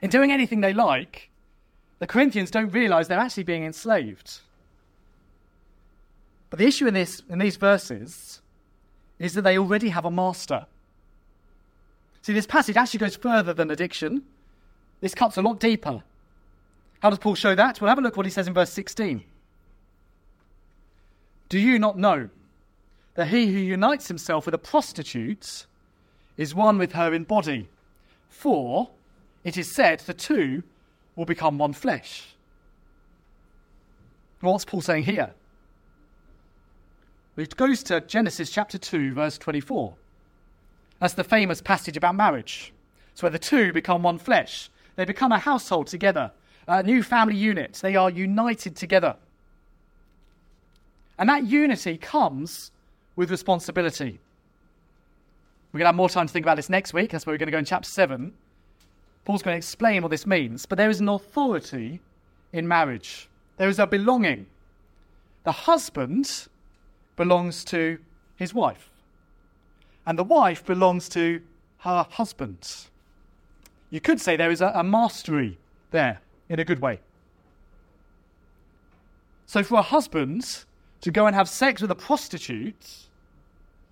In 0.02 0.10
doing 0.10 0.32
anything 0.32 0.60
they 0.60 0.75
like, 0.75 1.30
the 2.00 2.06
Corinthians 2.06 2.50
don't 2.50 2.70
realize 2.70 3.08
they're 3.08 3.18
actually 3.18 3.44
being 3.44 3.64
enslaved. 3.64 4.40
But 6.50 6.58
the 6.58 6.66
issue 6.66 6.86
in, 6.86 6.94
this, 6.94 7.22
in 7.28 7.38
these 7.38 7.56
verses 7.56 8.40
is 9.18 9.34
that 9.34 9.42
they 9.42 9.58
already 9.58 9.88
have 9.88 10.04
a 10.04 10.10
master. 10.10 10.66
See, 12.22 12.32
this 12.32 12.46
passage 12.46 12.76
actually 12.76 12.98
goes 12.98 13.16
further 13.16 13.54
than 13.54 13.70
addiction. 13.70 14.22
This 15.00 15.14
cuts 15.14 15.36
a 15.36 15.42
lot 15.42 15.60
deeper. 15.60 16.02
How 17.06 17.10
does 17.10 17.20
Paul 17.20 17.36
show 17.36 17.54
that? 17.54 17.80
Well, 17.80 17.88
have 17.88 17.98
a 17.98 18.00
look 18.00 18.16
what 18.16 18.26
he 18.26 18.32
says 18.32 18.48
in 18.48 18.52
verse 18.52 18.72
16. 18.72 19.22
Do 21.48 21.56
you 21.56 21.78
not 21.78 21.96
know 21.96 22.30
that 23.14 23.28
he 23.28 23.46
who 23.46 23.60
unites 23.60 24.08
himself 24.08 24.44
with 24.44 24.56
a 24.56 24.58
prostitute 24.58 25.66
is 26.36 26.52
one 26.52 26.78
with 26.78 26.94
her 26.94 27.14
in 27.14 27.22
body? 27.22 27.68
For 28.28 28.90
it 29.44 29.56
is 29.56 29.72
said 29.72 30.00
the 30.00 30.14
two 30.14 30.64
will 31.14 31.26
become 31.26 31.58
one 31.58 31.75
flesh. 31.75 32.34
What's 34.40 34.64
Paul 34.64 34.80
saying 34.80 35.04
here? 35.04 35.32
It 37.36 37.56
goes 37.56 37.84
to 37.84 38.00
Genesis 38.00 38.50
chapter 38.50 38.78
2, 38.78 39.14
verse 39.14 39.38
24. 39.38 39.94
That's 40.98 41.14
the 41.14 41.22
famous 41.22 41.60
passage 41.60 41.96
about 41.96 42.16
marriage. 42.16 42.72
It's 43.12 43.22
where 43.22 43.30
the 43.30 43.38
two 43.38 43.72
become 43.72 44.02
one 44.02 44.18
flesh. 44.18 44.70
They 44.96 45.04
become 45.04 45.30
a 45.30 45.38
household 45.38 45.86
together, 45.86 46.32
a 46.66 46.82
new 46.82 47.02
family 47.02 47.37
unit. 47.37 47.75
They 47.82 47.96
are 47.96 48.11
united 48.11 48.76
together. 48.76 49.16
And 51.18 51.28
that 51.28 51.46
unity 51.46 51.96
comes 51.96 52.70
with 53.14 53.30
responsibility. 53.30 54.20
We're 55.73 55.78
going 55.78 55.85
to 55.85 55.88
have 55.88 55.94
more 55.94 56.08
time 56.08 56.26
to 56.26 56.32
think 56.32 56.44
about 56.44 56.56
this 56.56 56.70
next 56.70 56.92
week. 56.92 57.11
That's 57.11 57.26
where 57.26 57.35
we're 57.35 57.38
going 57.38 57.49
to 57.49 57.52
go 57.52 57.58
in 57.58 57.64
chapter 57.64 57.88
7. 57.88 58.32
Paul's 59.25 59.42
going 59.42 59.54
to 59.54 59.58
explain 59.58 60.02
what 60.02 60.11
this 60.11 60.26
means. 60.26 60.66
But 60.66 60.78
there 60.78 60.90
is 60.90 61.00
an 61.00 61.08
authority 61.08 62.00
in 62.52 62.66
marriage, 62.66 63.28
there 63.56 63.68
is 63.68 63.78
a 63.78 63.87
belonging. 63.87 64.46
The 65.44 65.52
husband 65.52 66.49
belongs 67.16 67.64
to 67.66 67.99
his 68.37 68.52
wife, 68.52 68.90
and 70.06 70.18
the 70.18 70.25
wife 70.25 70.64
belongs 70.64 71.08
to 71.11 71.40
her 71.78 72.06
husband. 72.11 72.87
You 73.90 74.00
could 74.00 74.20
say 74.20 74.37
there 74.37 74.50
is 74.50 74.61
a, 74.61 74.73
a 74.75 74.82
mastery 74.82 75.58
there 75.90 76.20
in 76.48 76.60
a 76.60 76.64
good 76.64 76.80
way. 76.80 77.00
So, 79.46 79.62
for 79.62 79.78
a 79.78 79.82
husband 79.82 80.64
to 81.02 81.10
go 81.10 81.26
and 81.26 81.36
have 81.36 81.48
sex 81.48 81.80
with 81.80 81.90
a 81.90 81.94
prostitute 81.94 83.06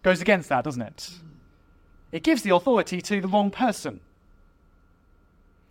goes 0.02 0.20
against 0.20 0.49
that, 0.49 0.64
doesn't 0.64 0.82
it? 0.82 1.11
It 2.12 2.23
gives 2.23 2.42
the 2.42 2.54
authority 2.54 3.00
to 3.00 3.20
the 3.20 3.28
wrong 3.28 3.50
person. 3.50 4.00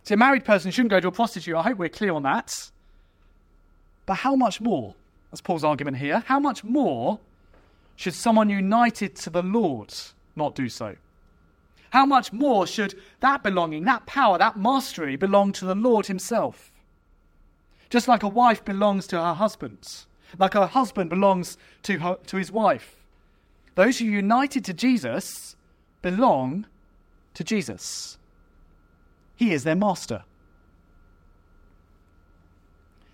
See, 0.04 0.14
a 0.14 0.16
married 0.16 0.44
person 0.44 0.70
shouldn't 0.70 0.90
go 0.90 1.00
to 1.00 1.08
a 1.08 1.12
prostitute. 1.12 1.54
I 1.54 1.62
hope 1.62 1.78
we're 1.78 1.88
clear 1.88 2.12
on 2.12 2.22
that. 2.24 2.70
But 4.06 4.14
how 4.14 4.36
much 4.36 4.60
more? 4.60 4.94
That's 5.30 5.40
Paul's 5.40 5.64
argument 5.64 5.96
here. 5.96 6.22
How 6.26 6.38
much 6.38 6.62
more 6.62 7.18
should 7.96 8.14
someone 8.14 8.50
united 8.50 9.16
to 9.16 9.30
the 9.30 9.42
Lord 9.42 9.94
not 10.36 10.54
do 10.54 10.68
so? 10.68 10.96
How 11.90 12.04
much 12.04 12.32
more 12.32 12.66
should 12.66 13.00
that 13.20 13.42
belonging, 13.42 13.84
that 13.84 14.04
power, 14.04 14.36
that 14.36 14.58
mastery 14.58 15.16
belong 15.16 15.52
to 15.52 15.64
the 15.64 15.74
Lord 15.74 16.06
Himself? 16.06 16.70
Just 17.94 18.08
like 18.08 18.24
a 18.24 18.28
wife 18.28 18.64
belongs 18.64 19.06
to 19.06 19.16
her 19.20 19.34
husband, 19.34 19.78
like 20.36 20.56
a 20.56 20.66
husband 20.66 21.10
belongs 21.10 21.56
to, 21.84 21.96
her, 22.00 22.18
to 22.26 22.38
his 22.38 22.50
wife. 22.50 22.96
Those 23.76 24.00
who 24.00 24.06
are 24.06 24.10
united 24.10 24.64
to 24.64 24.74
Jesus 24.74 25.54
belong 26.02 26.66
to 27.34 27.44
Jesus. 27.44 28.18
He 29.36 29.52
is 29.52 29.62
their 29.62 29.76
master. 29.76 30.24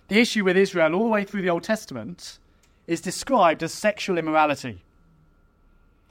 The 0.09 0.19
issue 0.19 0.45
with 0.45 0.57
Israel, 0.57 0.95
all 0.95 1.05
the 1.05 1.11
way 1.11 1.25
through 1.25 1.43
the 1.43 1.51
Old 1.51 1.65
Testament, 1.65 2.39
is 2.87 3.03
described 3.03 3.63
as 3.63 3.75
sexual 3.75 4.17
immorality. 4.17 4.83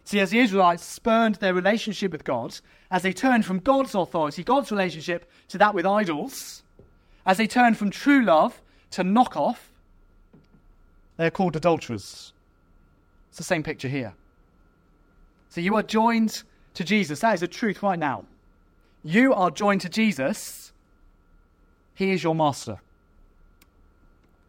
See, 0.03 0.19
as 0.19 0.29
the 0.29 0.41
Israelites 0.41 0.85
spurned 0.85 1.37
their 1.37 1.55
relationship 1.55 2.11
with 2.11 2.23
God, 2.23 2.59
as 2.91 3.01
they 3.01 3.13
turned 3.13 3.45
from 3.45 3.61
God's 3.61 3.95
authority, 3.95 4.43
God's 4.43 4.69
relationship, 4.69 5.27
to 5.47 5.57
that 5.57 5.73
with 5.73 5.87
idols, 5.87 6.61
as 7.29 7.37
they 7.37 7.45
turn 7.45 7.75
from 7.75 7.91
true 7.91 8.23
love 8.23 8.59
to 8.89 9.03
knock 9.03 9.37
off, 9.37 9.69
they 11.17 11.27
are 11.27 11.29
called 11.29 11.55
adulterers. 11.55 12.33
It's 13.29 13.37
the 13.37 13.43
same 13.43 13.61
picture 13.61 13.87
here. 13.87 14.15
So 15.49 15.61
you 15.61 15.75
are 15.75 15.83
joined 15.83 16.41
to 16.73 16.83
Jesus. 16.83 17.19
That 17.19 17.35
is 17.35 17.41
the 17.41 17.47
truth 17.47 17.83
right 17.83 17.99
now. 17.99 18.25
You 19.03 19.31
are 19.35 19.51
joined 19.51 19.81
to 19.81 19.89
Jesus, 19.89 20.73
He 21.93 22.09
is 22.09 22.23
your 22.23 22.33
master. 22.33 22.81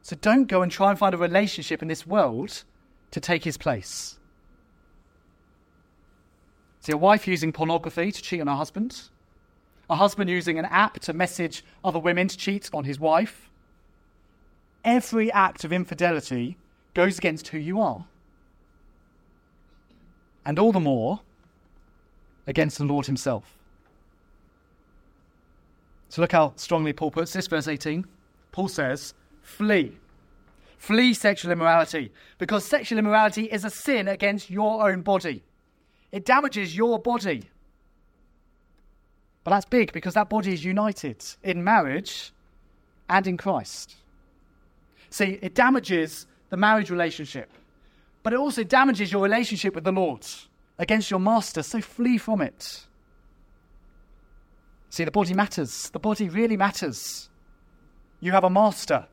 So 0.00 0.16
don't 0.16 0.46
go 0.46 0.62
and 0.62 0.72
try 0.72 0.88
and 0.88 0.99
find 0.99 1.14
a 1.14 1.18
relationship 1.18 1.82
in 1.82 1.88
this 1.88 2.06
world 2.06 2.64
to 3.10 3.20
take 3.20 3.44
His 3.44 3.58
place. 3.58 4.18
See, 6.80 6.92
a 6.92 6.96
wife 6.96 7.28
using 7.28 7.52
pornography 7.52 8.10
to 8.10 8.22
cheat 8.22 8.40
on 8.40 8.46
her 8.46 8.56
husband, 8.56 9.10
a 9.90 9.97
husband 9.97 10.30
using 10.30 10.59
an 10.59 10.64
app 10.66 11.00
to 11.00 11.12
message 11.12 11.64
other 11.85 11.99
women 11.99 12.28
to 12.28 12.37
cheat 12.37 12.70
on 12.73 12.85
his 12.85 12.99
wife. 12.99 13.50
Every 14.85 15.30
act 15.32 15.64
of 15.64 15.73
infidelity 15.73 16.56
goes 16.94 17.18
against 17.18 17.49
who 17.49 17.59
you 17.59 17.80
are. 17.80 18.06
And 20.47 20.59
all 20.59 20.73
the 20.73 20.80
more 20.80 21.20
against 22.47 22.78
the 22.78 22.85
Lord 22.85 23.06
Himself. 23.06 23.56
So 26.09 26.23
look 26.23 26.32
how 26.32 26.54
strongly 26.56 26.92
Paul 26.92 27.11
puts 27.11 27.32
this, 27.32 27.47
verse 27.47 27.68
18. 27.68 28.06
Paul 28.52 28.68
says, 28.68 29.14
Flee. 29.42 29.97
Flee 30.78 31.12
sexual 31.12 31.52
immorality, 31.52 32.11
because 32.38 32.64
sexual 32.64 32.99
immorality 32.99 33.44
is 33.44 33.64
a 33.66 33.70
sin 33.70 34.09
against 34.09 34.50
your 34.50 34.88
own 34.88 35.02
body. 35.02 35.42
It 36.11 36.25
damages 36.25 36.75
your 36.75 36.99
body. 36.99 37.44
But 39.44 39.52
that's 39.52 39.66
big 39.66 39.92
because 39.92 40.14
that 40.14 40.28
body 40.28 40.52
is 40.52 40.64
united 40.64 41.25
in 41.42 41.64
marriage 41.64 42.32
and 43.09 43.26
in 43.26 43.37
Christ. 43.37 43.97
See, 45.09 45.38
it 45.42 45.54
damages 45.54 46.26
the 46.50 46.56
marriage 46.56 46.90
relationship, 46.90 47.50
but 48.23 48.32
it 48.32 48.38
also 48.38 48.62
damages 48.62 49.11
your 49.11 49.23
relationship 49.23 49.75
with 49.75 49.85
the 49.85 49.92
Lord 49.92 50.26
against 50.78 51.11
your 51.11 51.20
master, 51.20 51.62
so 51.62 51.80
flee 51.80 52.18
from 52.18 52.40
it. 52.40 52.87
See, 54.90 55.04
the 55.04 55.11
body 55.11 55.35
matters. 55.35 55.90
The 55.90 55.99
body 55.99 56.28
really 56.28 56.56
matters. 56.56 57.28
You 58.20 58.32
have 58.32 58.44
a 58.44 58.50
master. 58.50 59.06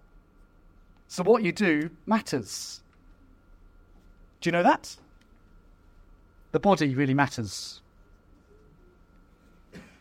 So 1.07 1.24
what 1.24 1.43
you 1.43 1.51
do 1.51 1.89
matters. 2.05 2.81
Do 4.41 4.48
you 4.48 4.51
know 4.51 4.63
that? 4.63 4.98
The 6.51 6.60
body 6.60 6.96
really 6.96 7.13
matters. 7.13 7.81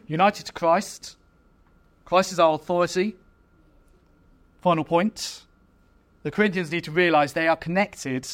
United 0.07 0.47
to 0.47 0.53
Christ. 0.53 1.17
Christ 2.05 2.33
is 2.33 2.39
our 2.39 2.55
authority. 2.55 3.17
Final 4.61 4.85
point. 4.85 5.45
The 6.23 6.31
Corinthians 6.31 6.71
need 6.73 6.85
to 6.85 6.91
realize 6.91 7.33
they 7.33 7.49
are 7.49 7.57
connected 7.57 8.29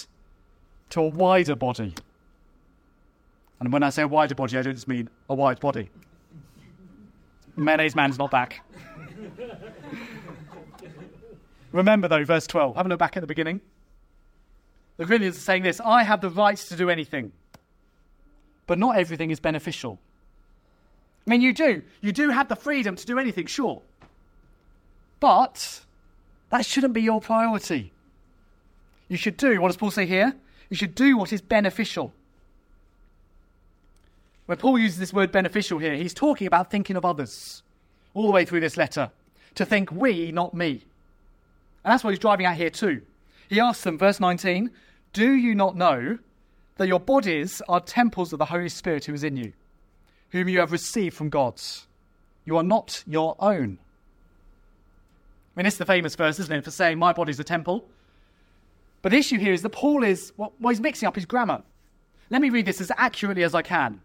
to 0.91 1.01
a 1.01 1.09
wider 1.09 1.57
body. 1.57 1.95
And 3.61 3.73
when 3.73 3.83
I 3.83 3.91
say 3.91 4.03
a 4.03 4.09
wider 4.09 4.35
body, 4.35 4.59
I 4.59 4.63
don't 4.63 4.75
just 4.75 4.89
mean 4.89 5.09
a 5.29 5.35
wide 5.35 5.61
body. 5.61 5.89
Mayonnaise 7.57 7.95
man's 7.95 8.19
not 8.19 8.31
back. 8.31 8.63
Remember, 11.71 12.09
though, 12.09 12.25
verse 12.25 12.47
12. 12.47 12.77
Have 12.77 12.87
a 12.87 12.89
look 12.89 12.99
back 12.99 13.17
at 13.17 13.21
the 13.21 13.27
beginning. 13.27 13.61
The 14.97 15.07
Corinthians 15.07 15.37
are 15.37 15.41
saying 15.41 15.63
this 15.63 15.81
I 15.81 16.03
have 16.03 16.21
the 16.21 16.31
right 16.31 16.57
to 16.57 16.77
do 16.77 16.91
anything, 16.91 17.33
but 18.67 18.79
not 18.79 18.97
everything 18.97 19.31
is 19.31 19.41
beneficial. 19.41 19.99
I 21.27 21.31
mean, 21.31 21.41
you 21.41 21.53
do. 21.53 21.83
You 22.01 22.13
do 22.13 22.31
have 22.31 22.49
the 22.49 22.57
freedom 22.57 22.97
to 22.97 23.07
do 23.07 23.19
anything, 23.19 23.47
sure. 23.47 23.83
But 25.21 25.81
that 26.51 26.67
shouldn't 26.67 26.95
be 26.95 27.03
your 27.03 27.21
priority. 27.21 27.93
You 29.09 29.17
should 29.17 29.37
do, 29.37 29.61
what 29.61 29.69
does 29.69 29.77
Paul 29.77 29.91
say 29.91 30.07
here? 30.07 30.35
You 30.69 30.77
should 30.77 30.95
do 30.95 31.17
what 31.17 31.33
is 31.33 31.41
beneficial. 31.41 32.13
When 34.47 34.59
Paul 34.59 34.79
uses 34.79 34.99
this 34.99 35.13
word 35.13 35.31
beneficial 35.31 35.79
here, 35.79 35.95
he's 35.95 36.15
talking 36.15 36.47
about 36.47 36.71
thinking 36.71 36.97
of 36.97 37.05
others 37.05 37.63
all 38.15 38.27
the 38.27 38.33
way 38.33 38.45
through 38.45 38.61
this 38.61 38.77
letter. 38.77 39.11
To 39.57 39.65
think 39.65 39.93
we, 39.93 40.33
not 40.33 40.55
me. 40.55 40.83
And 41.85 41.93
that's 41.93 42.03
what 42.03 42.11
he's 42.11 42.19
driving 42.19 42.47
at 42.47 42.57
here 42.57 42.71
too. 42.71 43.03
He 43.49 43.61
asks 43.61 43.85
them, 43.85 43.99
verse 43.99 44.19
19, 44.19 44.71
Do 45.13 45.33
you 45.33 45.55
not 45.55 45.77
know 45.77 46.19
that 46.77 46.89
your 46.89 47.01
bodies 47.01 47.63
are 47.69 47.81
temples 47.81 48.33
of 48.33 48.39
the 48.39 48.47
Holy 48.47 48.69
Spirit 48.69 49.05
who 49.05 49.15
is 49.15 49.25
in 49.25 49.37
you, 49.37 49.53
whom 50.33 50.49
you 50.49 50.59
have 50.59 50.73
received 50.73 51.17
from 51.17 51.31
God? 51.31 51.61
You 52.45 52.57
are 52.57 52.63
not 52.63 53.05
your 53.07 53.37
own. 53.39 53.79
I 55.55 55.61
mean, 55.61 55.67
it's 55.67 55.77
the 55.77 55.87
famous 55.87 56.17
verse, 56.17 56.41
isn't 56.41 56.55
it, 56.55 56.65
for 56.65 56.71
saying, 56.71 56.99
My 56.99 57.13
body's 57.13 57.39
a 57.39 57.45
temple. 57.45 57.85
But 59.03 59.13
the 59.13 59.19
issue 59.19 59.39
here 59.39 59.53
is 59.53 59.63
that 59.63 59.71
Paul 59.71 60.03
is, 60.03 60.33
well, 60.37 60.53
he's 60.63 60.81
mixing 60.81 61.07
up 61.07 61.17
his 61.17 61.27
grammar. 61.27 61.63
Let 62.31 62.41
me 62.41 62.51
read 62.51 62.67
this 62.67 62.81
as 62.81 62.91
accurately 62.97 63.43
as 63.43 63.55
I 63.55 63.63
can. 63.63 64.01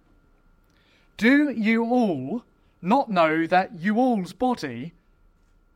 Do 1.15 1.49
you 1.49 1.85
all 1.85 2.43
not 2.81 3.09
know 3.09 3.47
that 3.47 3.79
you 3.79 3.97
all's 3.97 4.33
body 4.33 4.93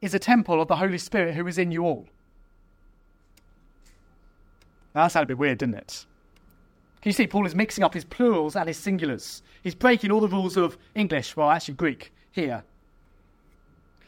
is 0.01 0.13
a 0.13 0.20
temple 0.20 0.62
of 0.62 0.67
the 0.67 0.75
Holy 0.75 0.98
Spirit 0.98 1.36
who 1.36 1.48
is 1.48 1.58
in 1.58 1.72
you 1.72 1.84
all? 1.84 2.08
Now, 4.93 5.03
that 5.03 5.13
sounded 5.13 5.27
a 5.27 5.27
bit 5.27 5.38
weird, 5.38 5.60
didn't 5.60 5.75
it? 5.75 6.05
Can 7.01 7.10
you 7.10 7.13
see 7.13 7.25
Paul 7.25 7.48
is 7.48 7.55
mixing 7.55 7.84
up 7.84 7.96
his 7.96 8.05
plurals 8.05 8.55
and 8.55 8.67
his 8.67 8.77
singulars? 8.77 9.41
He's 9.63 9.74
breaking 9.74 10.12
all 10.12 10.20
the 10.20 10.27
rules 10.27 10.55
of 10.55 10.77
English, 10.93 11.36
well, 11.36 11.50
actually 11.50 11.74
Greek, 11.74 12.13
here. 12.31 12.63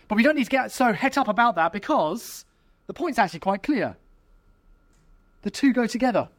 But 0.07 0.15
we 0.15 0.23
don't 0.23 0.35
need 0.35 0.43
to 0.43 0.49
get 0.49 0.71
so 0.71 0.93
het 0.93 1.17
up 1.17 1.27
about 1.27 1.55
that 1.55 1.73
because 1.73 2.45
the 2.85 2.93
point's 2.93 3.17
actually 3.17 3.39
quite 3.39 3.63
clear. 3.63 3.95
The 5.41 5.49
two 5.49 5.73
go 5.73 5.87
together. 5.87 6.29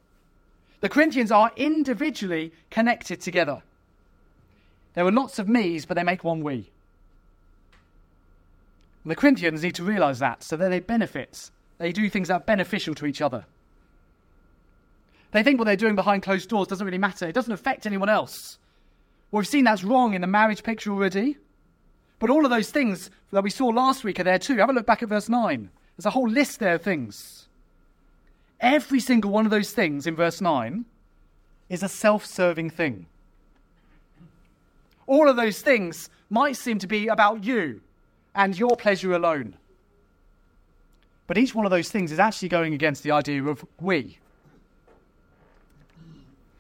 The 0.81 0.89
Corinthians 0.89 1.33
are 1.33 1.51
individually 1.57 2.53
connected 2.71 3.21
together. 3.21 3.63
There 4.95 5.05
are 5.05 5.11
lots 5.11 5.39
of 5.41 5.49
me's, 5.49 5.87
but 5.87 5.95
they 5.95 6.05
make 6.05 6.23
one 6.23 6.45
we. 6.45 6.71
And 9.03 9.11
the 9.11 9.17
Corinthians 9.17 9.63
need 9.63 9.75
to 9.75 9.83
realize 9.83 10.21
that 10.21 10.43
so 10.45 10.57
that 10.57 10.69
they 10.69 10.81
benefit. 10.81 11.51
They 11.79 11.91
do 11.91 12.09
things 12.09 12.29
that 12.29 12.35
are 12.35 12.41
beneficial 12.41 12.95
to 12.95 13.07
each 13.07 13.21
other. 13.21 13.45
They 15.35 15.43
think 15.43 15.59
what 15.59 15.65
they're 15.65 15.75
doing 15.75 15.97
behind 15.97 16.23
closed 16.23 16.49
doors 16.49 16.69
doesn't 16.69 16.87
really 16.87 16.97
matter. 16.97 17.27
It 17.27 17.33
doesn't 17.33 17.53
affect 17.53 17.87
anyone 17.87 18.09
else. 18.09 18.57
Well, 19.33 19.41
we've 19.41 19.49
seen 19.49 19.65
that's 19.65 19.83
wrong 19.83 20.15
in 20.15 20.21
the 20.21 20.29
marriage 20.29 20.63
picture 20.63 20.93
already. 20.93 21.39
But 22.21 22.31
all 22.31 22.45
of 22.45 22.53
those 22.53 22.71
things 22.71 23.11
that 23.33 23.43
we 23.43 23.51
saw 23.51 23.67
last 23.67 24.05
week 24.05 24.21
are 24.21 24.25
there 24.25 24.39
too. 24.39 24.59
Have 24.59 24.71
a 24.71 24.73
look 24.73 24.87
back 24.87 25.03
at 25.03 25.09
verse 25.09 25.29
9. 25.29 25.71
There's 25.97 26.07
a 26.07 26.11
whole 26.11 26.29
list 26.29 26.61
there 26.61 26.77
of 26.77 26.83
things. 26.83 27.49
Every 28.61 29.01
single 29.01 29.33
one 29.33 29.45
of 29.45 29.51
those 29.51 29.73
things 29.73 30.07
in 30.07 30.15
verse 30.15 30.41
9 30.41 30.85
is 31.69 31.83
a 31.83 31.89
self 31.89 32.25
serving 32.25 32.71
thing. 32.71 33.07
All 35.09 35.29
of 35.29 35.35
those 35.35 35.61
things 35.63 36.11
might 36.31 36.57
seem 36.57 36.79
to 36.79 36.87
be 36.87 37.09
about 37.09 37.43
you 37.43 37.81
and 38.37 38.57
your 38.57 38.77
pleasure 38.77 39.13
alone. 39.13 39.57
But 41.27 41.39
each 41.39 41.57
one 41.57 41.67
of 41.67 41.73
those 41.73 41.89
things 41.89 42.13
is 42.13 42.21
actually 42.21 42.51
going 42.51 42.73
against 42.73 43.03
the 43.03 43.11
idea 43.11 43.43
of 43.43 43.67
we. 43.81 44.19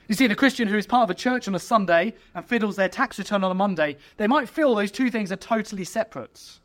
You 0.09 0.15
see, 0.15 0.27
the 0.27 0.35
Christian 0.35 0.69
who 0.69 0.77
is 0.77 0.87
part 0.87 1.05
of 1.05 1.11
a 1.11 1.19
church 1.19 1.49
on 1.49 1.55
a 1.55 1.59
Sunday 1.59 2.15
and 2.35 2.45
fiddles 2.45 2.77
their 2.77 2.89
tax 2.89 3.19
return 3.19 3.43
on 3.43 3.51
a 3.51 3.55
Monday, 3.55 3.97
they 4.17 4.27
might 4.27 4.49
feel 4.49 4.75
those 4.75 4.91
two 4.91 5.11
things 5.11 5.33
are 5.33 5.37
totally 5.37 5.85
separate. 5.85 6.59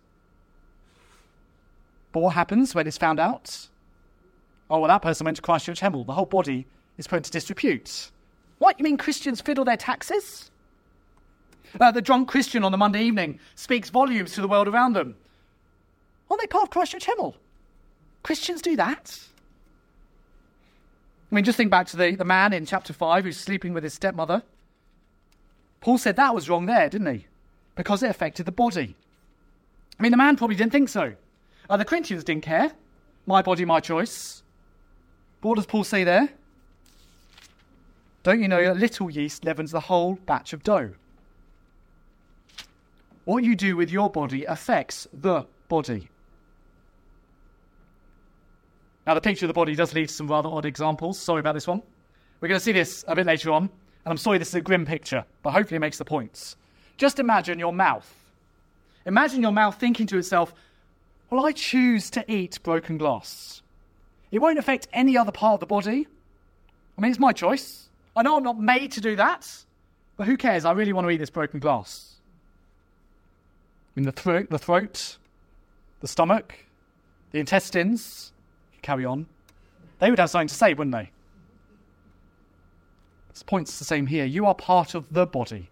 But 2.12 2.22
what 2.22 2.34
happens 2.34 2.76
when 2.76 2.88
it's 2.88 2.98
found 2.98 3.20
out? 3.20 3.68
Oh, 4.70 4.80
well, 4.80 4.90
that 4.90 5.02
person 5.02 5.26
went 5.26 5.38
to 5.38 5.42
Christchurch 5.42 5.80
Hemel. 5.80 6.06
The 6.06 6.14
whole 6.14 6.26
body 6.26 6.66
is 6.98 7.08
put 7.08 7.18
into 7.18 7.32
disrepute. 7.32 8.12
What? 8.58 8.78
You 8.78 8.84
mean 8.84 8.98
Christians 8.98 9.42
fiddle 9.42 9.66
their 9.66 9.78
taxes? 9.78 10.52
Uh, 11.80 11.92
the 11.92 12.02
drunk 12.02 12.28
Christian 12.28 12.64
on 12.64 12.72
the 12.72 12.78
Monday 12.78 13.04
evening 13.04 13.40
speaks 13.56 13.90
volumes 13.90 14.34
to 14.34 14.42
the 14.42 14.48
world 14.48 14.68
around 14.68 14.94
them. 14.94 15.16
Aren't 16.30 16.42
they 16.42 16.48
part 16.48 16.64
of 16.64 16.70
Christchurch 16.72 17.06
Hemel? 17.06 17.36
Christians 18.24 18.62
do 18.62 18.76
that. 18.76 19.20
I 21.32 21.36
mean, 21.36 21.46
just 21.46 21.58
think 21.58 21.70
back 21.70 21.88
to 21.88 21.98
the, 21.98 22.16
the 22.16 22.26
man 22.26 22.54
in 22.54 22.66
chapter 22.66 22.92
5 22.92 23.24
who's 23.24 23.38
sleeping 23.38 23.74
with 23.74 23.84
his 23.84 23.94
stepmother. 23.94 24.44
Paul 25.82 25.98
said 25.98 26.16
that 26.16 26.34
was 26.34 26.50
wrong 26.50 26.66
there, 26.66 26.90
didn't 26.90 27.14
he? 27.14 27.26
Because 27.76 28.04
it 28.04 28.10
affected 28.10 28.46
the 28.46 28.52
body. 28.52 28.96
I 30.00 30.04
mean, 30.04 30.12
the 30.12 30.18
man 30.18 30.36
probably 30.36 30.56
didn't 30.56 30.72
think 30.72 30.90
so. 30.90 31.14
Uh, 31.70 31.78
the 31.78 31.86
Corinthians 31.86 32.24
didn't 32.24 32.44
care. 32.44 32.72
My 33.26 33.42
body, 33.42 33.64
my 33.64 33.80
choice. 33.80 34.44
But 35.42 35.50
what 35.50 35.56
does 35.56 35.68
Paul 35.68 35.84
say 35.84 36.04
there? 36.04 36.30
Don't 38.24 38.42
you 38.42 38.48
know 38.48 38.64
that 38.64 38.78
little 38.78 39.10
yeast 39.10 39.46
leavens 39.46 39.72
the 39.72 39.80
whole 39.82 40.16
batch 40.26 40.52
of 40.52 40.64
dough? 40.64 40.92
What 43.24 43.44
you 43.44 43.56
do 43.56 43.78
with 43.78 43.92
your 43.92 44.10
body 44.10 44.46
affects 44.46 45.08
the 45.14 45.46
body. 45.68 46.10
Now, 49.10 49.16
the 49.16 49.22
picture 49.22 49.48
of 49.48 49.48
the 49.48 49.56
body 49.56 49.74
does 49.74 49.96
lead 49.96 50.08
to 50.08 50.14
some 50.14 50.28
rather 50.28 50.50
odd 50.50 50.68
examples. 50.68 51.18
Sorry 51.18 51.40
about 51.40 51.56
this 51.56 51.66
one. 51.66 51.82
We're 52.40 52.48
going 52.48 52.60
to 52.60 52.64
see 52.64 52.74
this 52.74 53.04
a 53.08 53.16
bit 53.16 53.26
later 53.26 53.50
on, 53.50 53.64
and 53.64 53.72
I'm 54.06 54.18
sorry 54.18 54.38
this 54.38 54.50
is 54.50 54.54
a 54.54 54.62
grim 54.62 54.86
picture, 54.86 55.26
but 55.42 55.50
hopefully 55.50 55.78
it 55.78 55.80
makes 55.80 55.98
the 55.98 56.06
points. 56.06 56.56
Just 56.96 57.18
imagine 57.18 57.58
your 57.58 57.74
mouth. 57.74 58.08
Imagine 59.08 59.42
your 59.42 59.52
mouth 59.52 59.80
thinking 59.80 60.06
to 60.06 60.20
itself, 60.20 60.54
Well, 61.32 61.44
I 61.44 61.54
choose 61.54 62.12
to 62.12 62.32
eat 62.32 62.60
broken 62.62 63.00
glass. 63.00 63.64
It 64.32 64.44
won't 64.44 64.60
affect 64.60 64.88
any 64.94 65.18
other 65.18 65.32
part 65.32 65.56
of 65.56 65.60
the 65.62 65.66
body. 65.66 66.06
I 66.96 67.02
mean, 67.02 67.10
it's 67.10 67.20
my 67.20 67.34
choice. 67.34 67.90
I 68.16 68.22
know 68.22 68.38
I'm 68.38 68.44
not 68.44 68.60
made 68.60 68.92
to 68.92 69.02
do 69.02 69.16
that, 69.16 69.52
but 70.18 70.28
who 70.28 70.38
cares? 70.38 70.66
I 70.66 70.74
really 70.74 70.94
want 70.94 71.08
to 71.08 71.10
eat 71.10 71.18
this 71.18 71.32
broken 71.32 71.60
glass 71.60 72.18
in 73.96 74.04
the 74.04 74.12
throat, 74.12 74.52
the 74.52 74.60
throat, 74.60 75.18
the 76.00 76.08
stomach, 76.08 76.54
the 77.32 77.40
intestines, 77.40 78.34
carry 78.82 79.06
on, 79.06 79.28
they 80.00 80.10
would 80.10 80.20
have 80.20 80.30
something 80.30 80.48
to 80.48 80.54
say, 80.54 80.74
wouldn't 80.74 80.94
they? 80.94 81.12
This 83.30 83.44
point's 83.44 83.78
the 83.80 83.86
same 83.86 84.08
here. 84.08 84.26
You 84.26 84.46
are 84.46 84.56
part 84.56 84.96
of 84.96 85.12
the 85.14 85.26
body. 85.26 85.70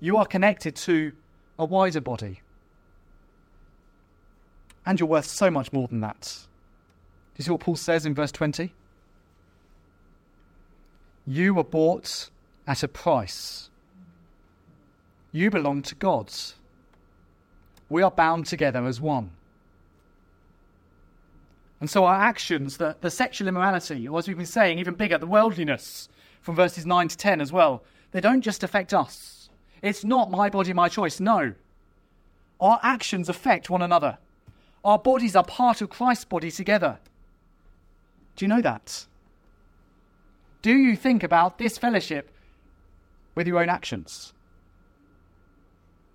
You 0.00 0.16
are 0.16 0.26
connected 0.26 0.76
to 0.76 1.12
a 1.58 1.64
wider 1.64 2.00
body. 2.00 2.40
And 4.84 5.00
you're 5.00 5.08
worth 5.08 5.26
so 5.26 5.50
much 5.50 5.72
more 5.72 5.88
than 5.88 6.00
that. 6.00 6.38
Do 7.34 7.38
you 7.38 7.44
see 7.44 7.50
what 7.50 7.60
Paul 7.60 7.76
says 7.76 8.06
in 8.06 8.14
verse 8.14 8.32
20? 8.32 8.72
You 11.26 11.54
were 11.54 11.64
bought 11.64 12.30
at 12.66 12.82
a 12.82 12.88
price. 12.88 13.70
You 15.32 15.50
belong 15.50 15.82
to 15.82 15.94
God 15.94 16.32
we 17.88 18.02
are 18.02 18.10
bound 18.10 18.46
together 18.46 18.84
as 18.86 19.00
one. 19.00 19.30
And 21.80 21.90
so 21.90 22.04
our 22.04 22.14
actions, 22.14 22.78
the, 22.78 22.96
the 23.00 23.10
sexual 23.10 23.48
immorality, 23.48 24.08
or 24.08 24.18
as 24.18 24.28
we've 24.28 24.36
been 24.36 24.46
saying, 24.46 24.78
even 24.78 24.94
bigger, 24.94 25.18
the 25.18 25.26
worldliness, 25.26 26.08
from 26.40 26.54
verses 26.54 26.86
9 26.86 27.08
to 27.08 27.16
10 27.16 27.40
as 27.40 27.52
well, 27.52 27.82
they 28.12 28.20
don't 28.20 28.40
just 28.40 28.62
affect 28.62 28.94
us. 28.94 29.50
It's 29.82 30.04
not 30.04 30.30
my 30.30 30.48
body, 30.48 30.72
my 30.72 30.88
choice. 30.88 31.20
No. 31.20 31.54
Our 32.60 32.80
actions 32.82 33.28
affect 33.28 33.68
one 33.68 33.82
another. 33.82 34.18
Our 34.84 34.98
bodies 34.98 35.36
are 35.36 35.44
part 35.44 35.82
of 35.82 35.90
Christ's 35.90 36.24
body 36.24 36.50
together. 36.50 36.98
Do 38.36 38.44
you 38.44 38.48
know 38.48 38.62
that? 38.62 39.06
Do 40.62 40.74
you 40.74 40.96
think 40.96 41.22
about 41.22 41.58
this 41.58 41.78
fellowship 41.78 42.30
with 43.34 43.46
your 43.46 43.58
own 43.58 43.68
actions? 43.68 44.32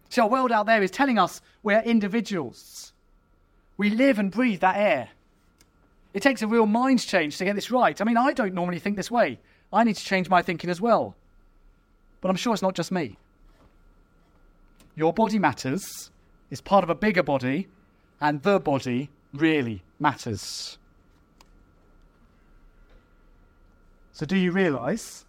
See, 0.09 0.21
our 0.21 0.29
world 0.29 0.51
out 0.51 0.65
there 0.65 0.81
is 0.81 0.91
telling 0.91 1.19
us 1.19 1.41
we're 1.63 1.81
individuals. 1.81 2.93
We 3.77 3.89
live 3.89 4.19
and 4.19 4.31
breathe 4.31 4.59
that 4.61 4.77
air. 4.77 5.09
It 6.13 6.21
takes 6.21 6.41
a 6.41 6.47
real 6.47 6.65
mind 6.65 6.99
change 6.99 7.37
to 7.37 7.45
get 7.45 7.55
this 7.55 7.71
right. 7.71 7.99
I 7.99 8.03
mean, 8.03 8.17
I 8.17 8.33
don't 8.33 8.53
normally 8.53 8.79
think 8.79 8.97
this 8.97 9.09
way. 9.11 9.39
I 9.71 9.83
need 9.83 9.95
to 9.95 10.03
change 10.03 10.29
my 10.29 10.41
thinking 10.41 10.69
as 10.69 10.81
well. 10.81 11.15
But 12.19 12.29
I'm 12.29 12.35
sure 12.35 12.53
it's 12.53 12.61
not 12.61 12.75
just 12.75 12.91
me. 12.91 13.17
Your 14.95 15.13
body 15.13 15.39
matters, 15.39 16.11
is 16.49 16.59
part 16.59 16.83
of 16.83 16.89
a 16.89 16.95
bigger 16.95 17.23
body, 17.23 17.67
and 18.19 18.41
the 18.43 18.59
body 18.59 19.09
really 19.33 19.81
matters. 19.99 20.77
So, 24.11 24.25
do 24.25 24.35
you 24.35 24.51
realize 24.51 25.25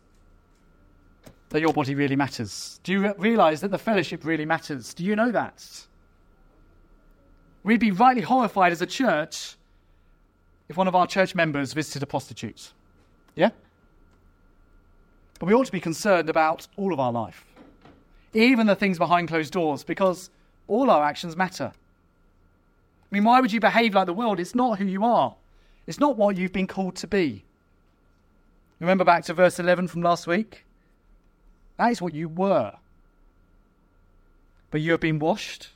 that 1.50 1.60
your 1.60 1.72
body 1.72 1.94
really 1.94 2.16
matters? 2.16 2.80
Do 2.82 2.92
you 2.92 3.14
realize 3.14 3.60
that 3.60 3.70
the 3.70 3.78
fellowship 3.78 4.24
really 4.24 4.44
matters? 4.44 4.92
Do 4.92 5.04
you 5.04 5.14
know 5.14 5.30
that? 5.30 5.86
We'd 7.62 7.80
be 7.80 7.92
rightly 7.92 8.22
horrified 8.22 8.72
as 8.72 8.82
a 8.82 8.86
church 8.86 9.56
if 10.72 10.76
one 10.78 10.88
of 10.88 10.94
our 10.94 11.06
church 11.06 11.34
members 11.34 11.74
visited 11.74 12.02
a 12.02 12.06
prostitute. 12.06 12.72
Yeah? 13.34 13.50
But 15.38 15.46
we 15.46 15.52
ought 15.52 15.66
to 15.66 15.72
be 15.72 15.80
concerned 15.80 16.30
about 16.30 16.66
all 16.78 16.94
of 16.94 16.98
our 16.98 17.12
life, 17.12 17.44
even 18.32 18.66
the 18.66 18.74
things 18.74 18.96
behind 18.96 19.28
closed 19.28 19.52
doors, 19.52 19.84
because 19.84 20.30
all 20.68 20.88
our 20.88 21.04
actions 21.04 21.36
matter. 21.36 21.72
I 21.74 23.08
mean, 23.10 23.24
why 23.24 23.42
would 23.42 23.52
you 23.52 23.60
behave 23.60 23.94
like 23.94 24.06
the 24.06 24.14
world? 24.14 24.40
It's 24.40 24.54
not 24.54 24.78
who 24.78 24.86
you 24.86 25.04
are, 25.04 25.34
it's 25.86 26.00
not 26.00 26.16
what 26.16 26.38
you've 26.38 26.54
been 26.54 26.66
called 26.66 26.96
to 26.96 27.06
be. 27.06 27.44
Remember 28.80 29.04
back 29.04 29.24
to 29.26 29.34
verse 29.34 29.60
11 29.60 29.88
from 29.88 30.00
last 30.00 30.26
week? 30.26 30.64
That 31.76 31.92
is 31.92 32.00
what 32.00 32.14
you 32.14 32.30
were. 32.30 32.72
But 34.70 34.80
you 34.80 34.92
have 34.92 35.00
been 35.00 35.18
washed, 35.18 35.68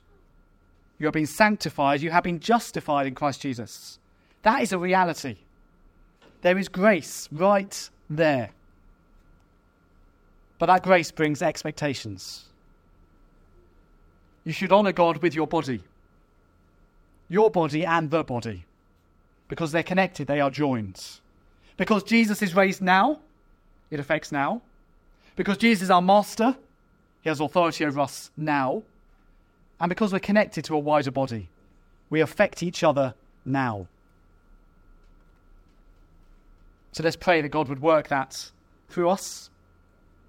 you 0.99 1.05
have 1.05 1.13
been 1.13 1.27
sanctified, 1.27 2.01
you 2.01 2.13
have 2.13 2.25
been 2.25 2.41
justified 2.41 3.07
in 3.07 3.15
Christ 3.15 3.43
Jesus. 3.43 3.99
That 4.47 4.63
is 4.63 4.73
a 4.73 4.79
reality. 4.79 5.39
There 6.43 6.57
is 6.57 6.69
grace 6.69 7.29
right 7.33 7.91
there. 8.09 8.51
But 10.61 10.67
that 10.67 10.85
grace 10.85 11.11
brings 11.11 11.43
expectations. 11.43 12.45
You 14.45 14.53
should 14.53 14.71
honour 14.71 14.93
God 14.93 15.17
with 15.17 15.35
your 15.35 15.49
body, 15.49 15.83
your 17.29 17.51
body 17.51 17.85
and 17.85 18.09
the 18.09 18.23
body, 18.23 18.65
because 19.49 19.73
they're 19.73 19.83
connected, 19.83 20.29
they 20.29 20.41
are 20.41 20.53
joined. 20.53 21.05
Because 21.77 22.05
Jesus 22.05 22.41
is 22.41 22.55
raised 22.55 22.81
now, 22.81 23.19
it 23.91 23.99
affects 23.99 24.31
now. 24.31 24.63
Because 25.35 25.59
Jesus 25.59 25.83
is 25.83 25.91
our 25.91 26.01
master, 26.01 26.57
he 27.23 27.31
has 27.31 27.41
authority 27.41 27.85
over 27.85 27.99
us 27.99 28.31
now. 28.37 28.85
And 29.81 29.89
because 29.89 30.13
we're 30.13 30.21
connected 30.21 30.65
to 30.67 30.77
a 30.77 30.79
wider 30.79 31.11
body, 31.11 31.49
we 32.11 32.21
affect 32.21 32.63
each 32.63 32.85
other 32.85 33.13
now. 33.45 33.89
So 36.97 37.03
let's 37.03 37.15
pray 37.15 37.43
that 37.43 37.51
God 37.51 37.69
would 37.69 37.83
work 37.83 38.09
that 38.09 38.51
through 38.89 39.11
us, 39.11 39.51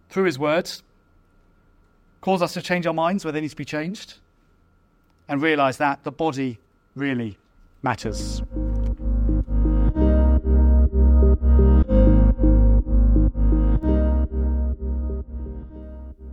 through 0.09 0.25
His 0.25 0.37
Word, 0.37 0.69
cause 2.19 2.41
us 2.41 2.51
to 2.55 2.61
change 2.61 2.85
our 2.85 2.93
minds 2.93 3.23
where 3.23 3.31
they 3.31 3.39
need 3.39 3.51
to 3.51 3.55
be 3.55 3.63
changed, 3.63 4.15
and 5.29 5.41
realize 5.41 5.77
that 5.77 6.03
the 6.03 6.11
body 6.11 6.59
really 6.93 7.37
matters. 7.83 8.41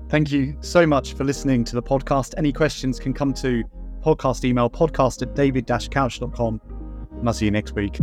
Thank 0.09 0.33
you 0.33 0.57
so 0.59 0.85
much 0.85 1.14
for 1.14 1.23
listening 1.23 1.62
to 1.62 1.77
the 1.77 1.83
podcast. 1.83 2.35
Any 2.37 2.53
questions 2.53 2.99
can 2.99 3.14
come 3.14 3.33
to 3.35 3.62
podcast 4.03 4.44
email 4.44 4.68
podcast 4.68 5.23
at 5.23 5.37
david-couch.com. 5.37 6.61
And 7.20 7.29
I'll 7.29 7.33
see 7.33 7.44
you 7.44 7.53
next 7.53 7.77
week. 7.77 8.01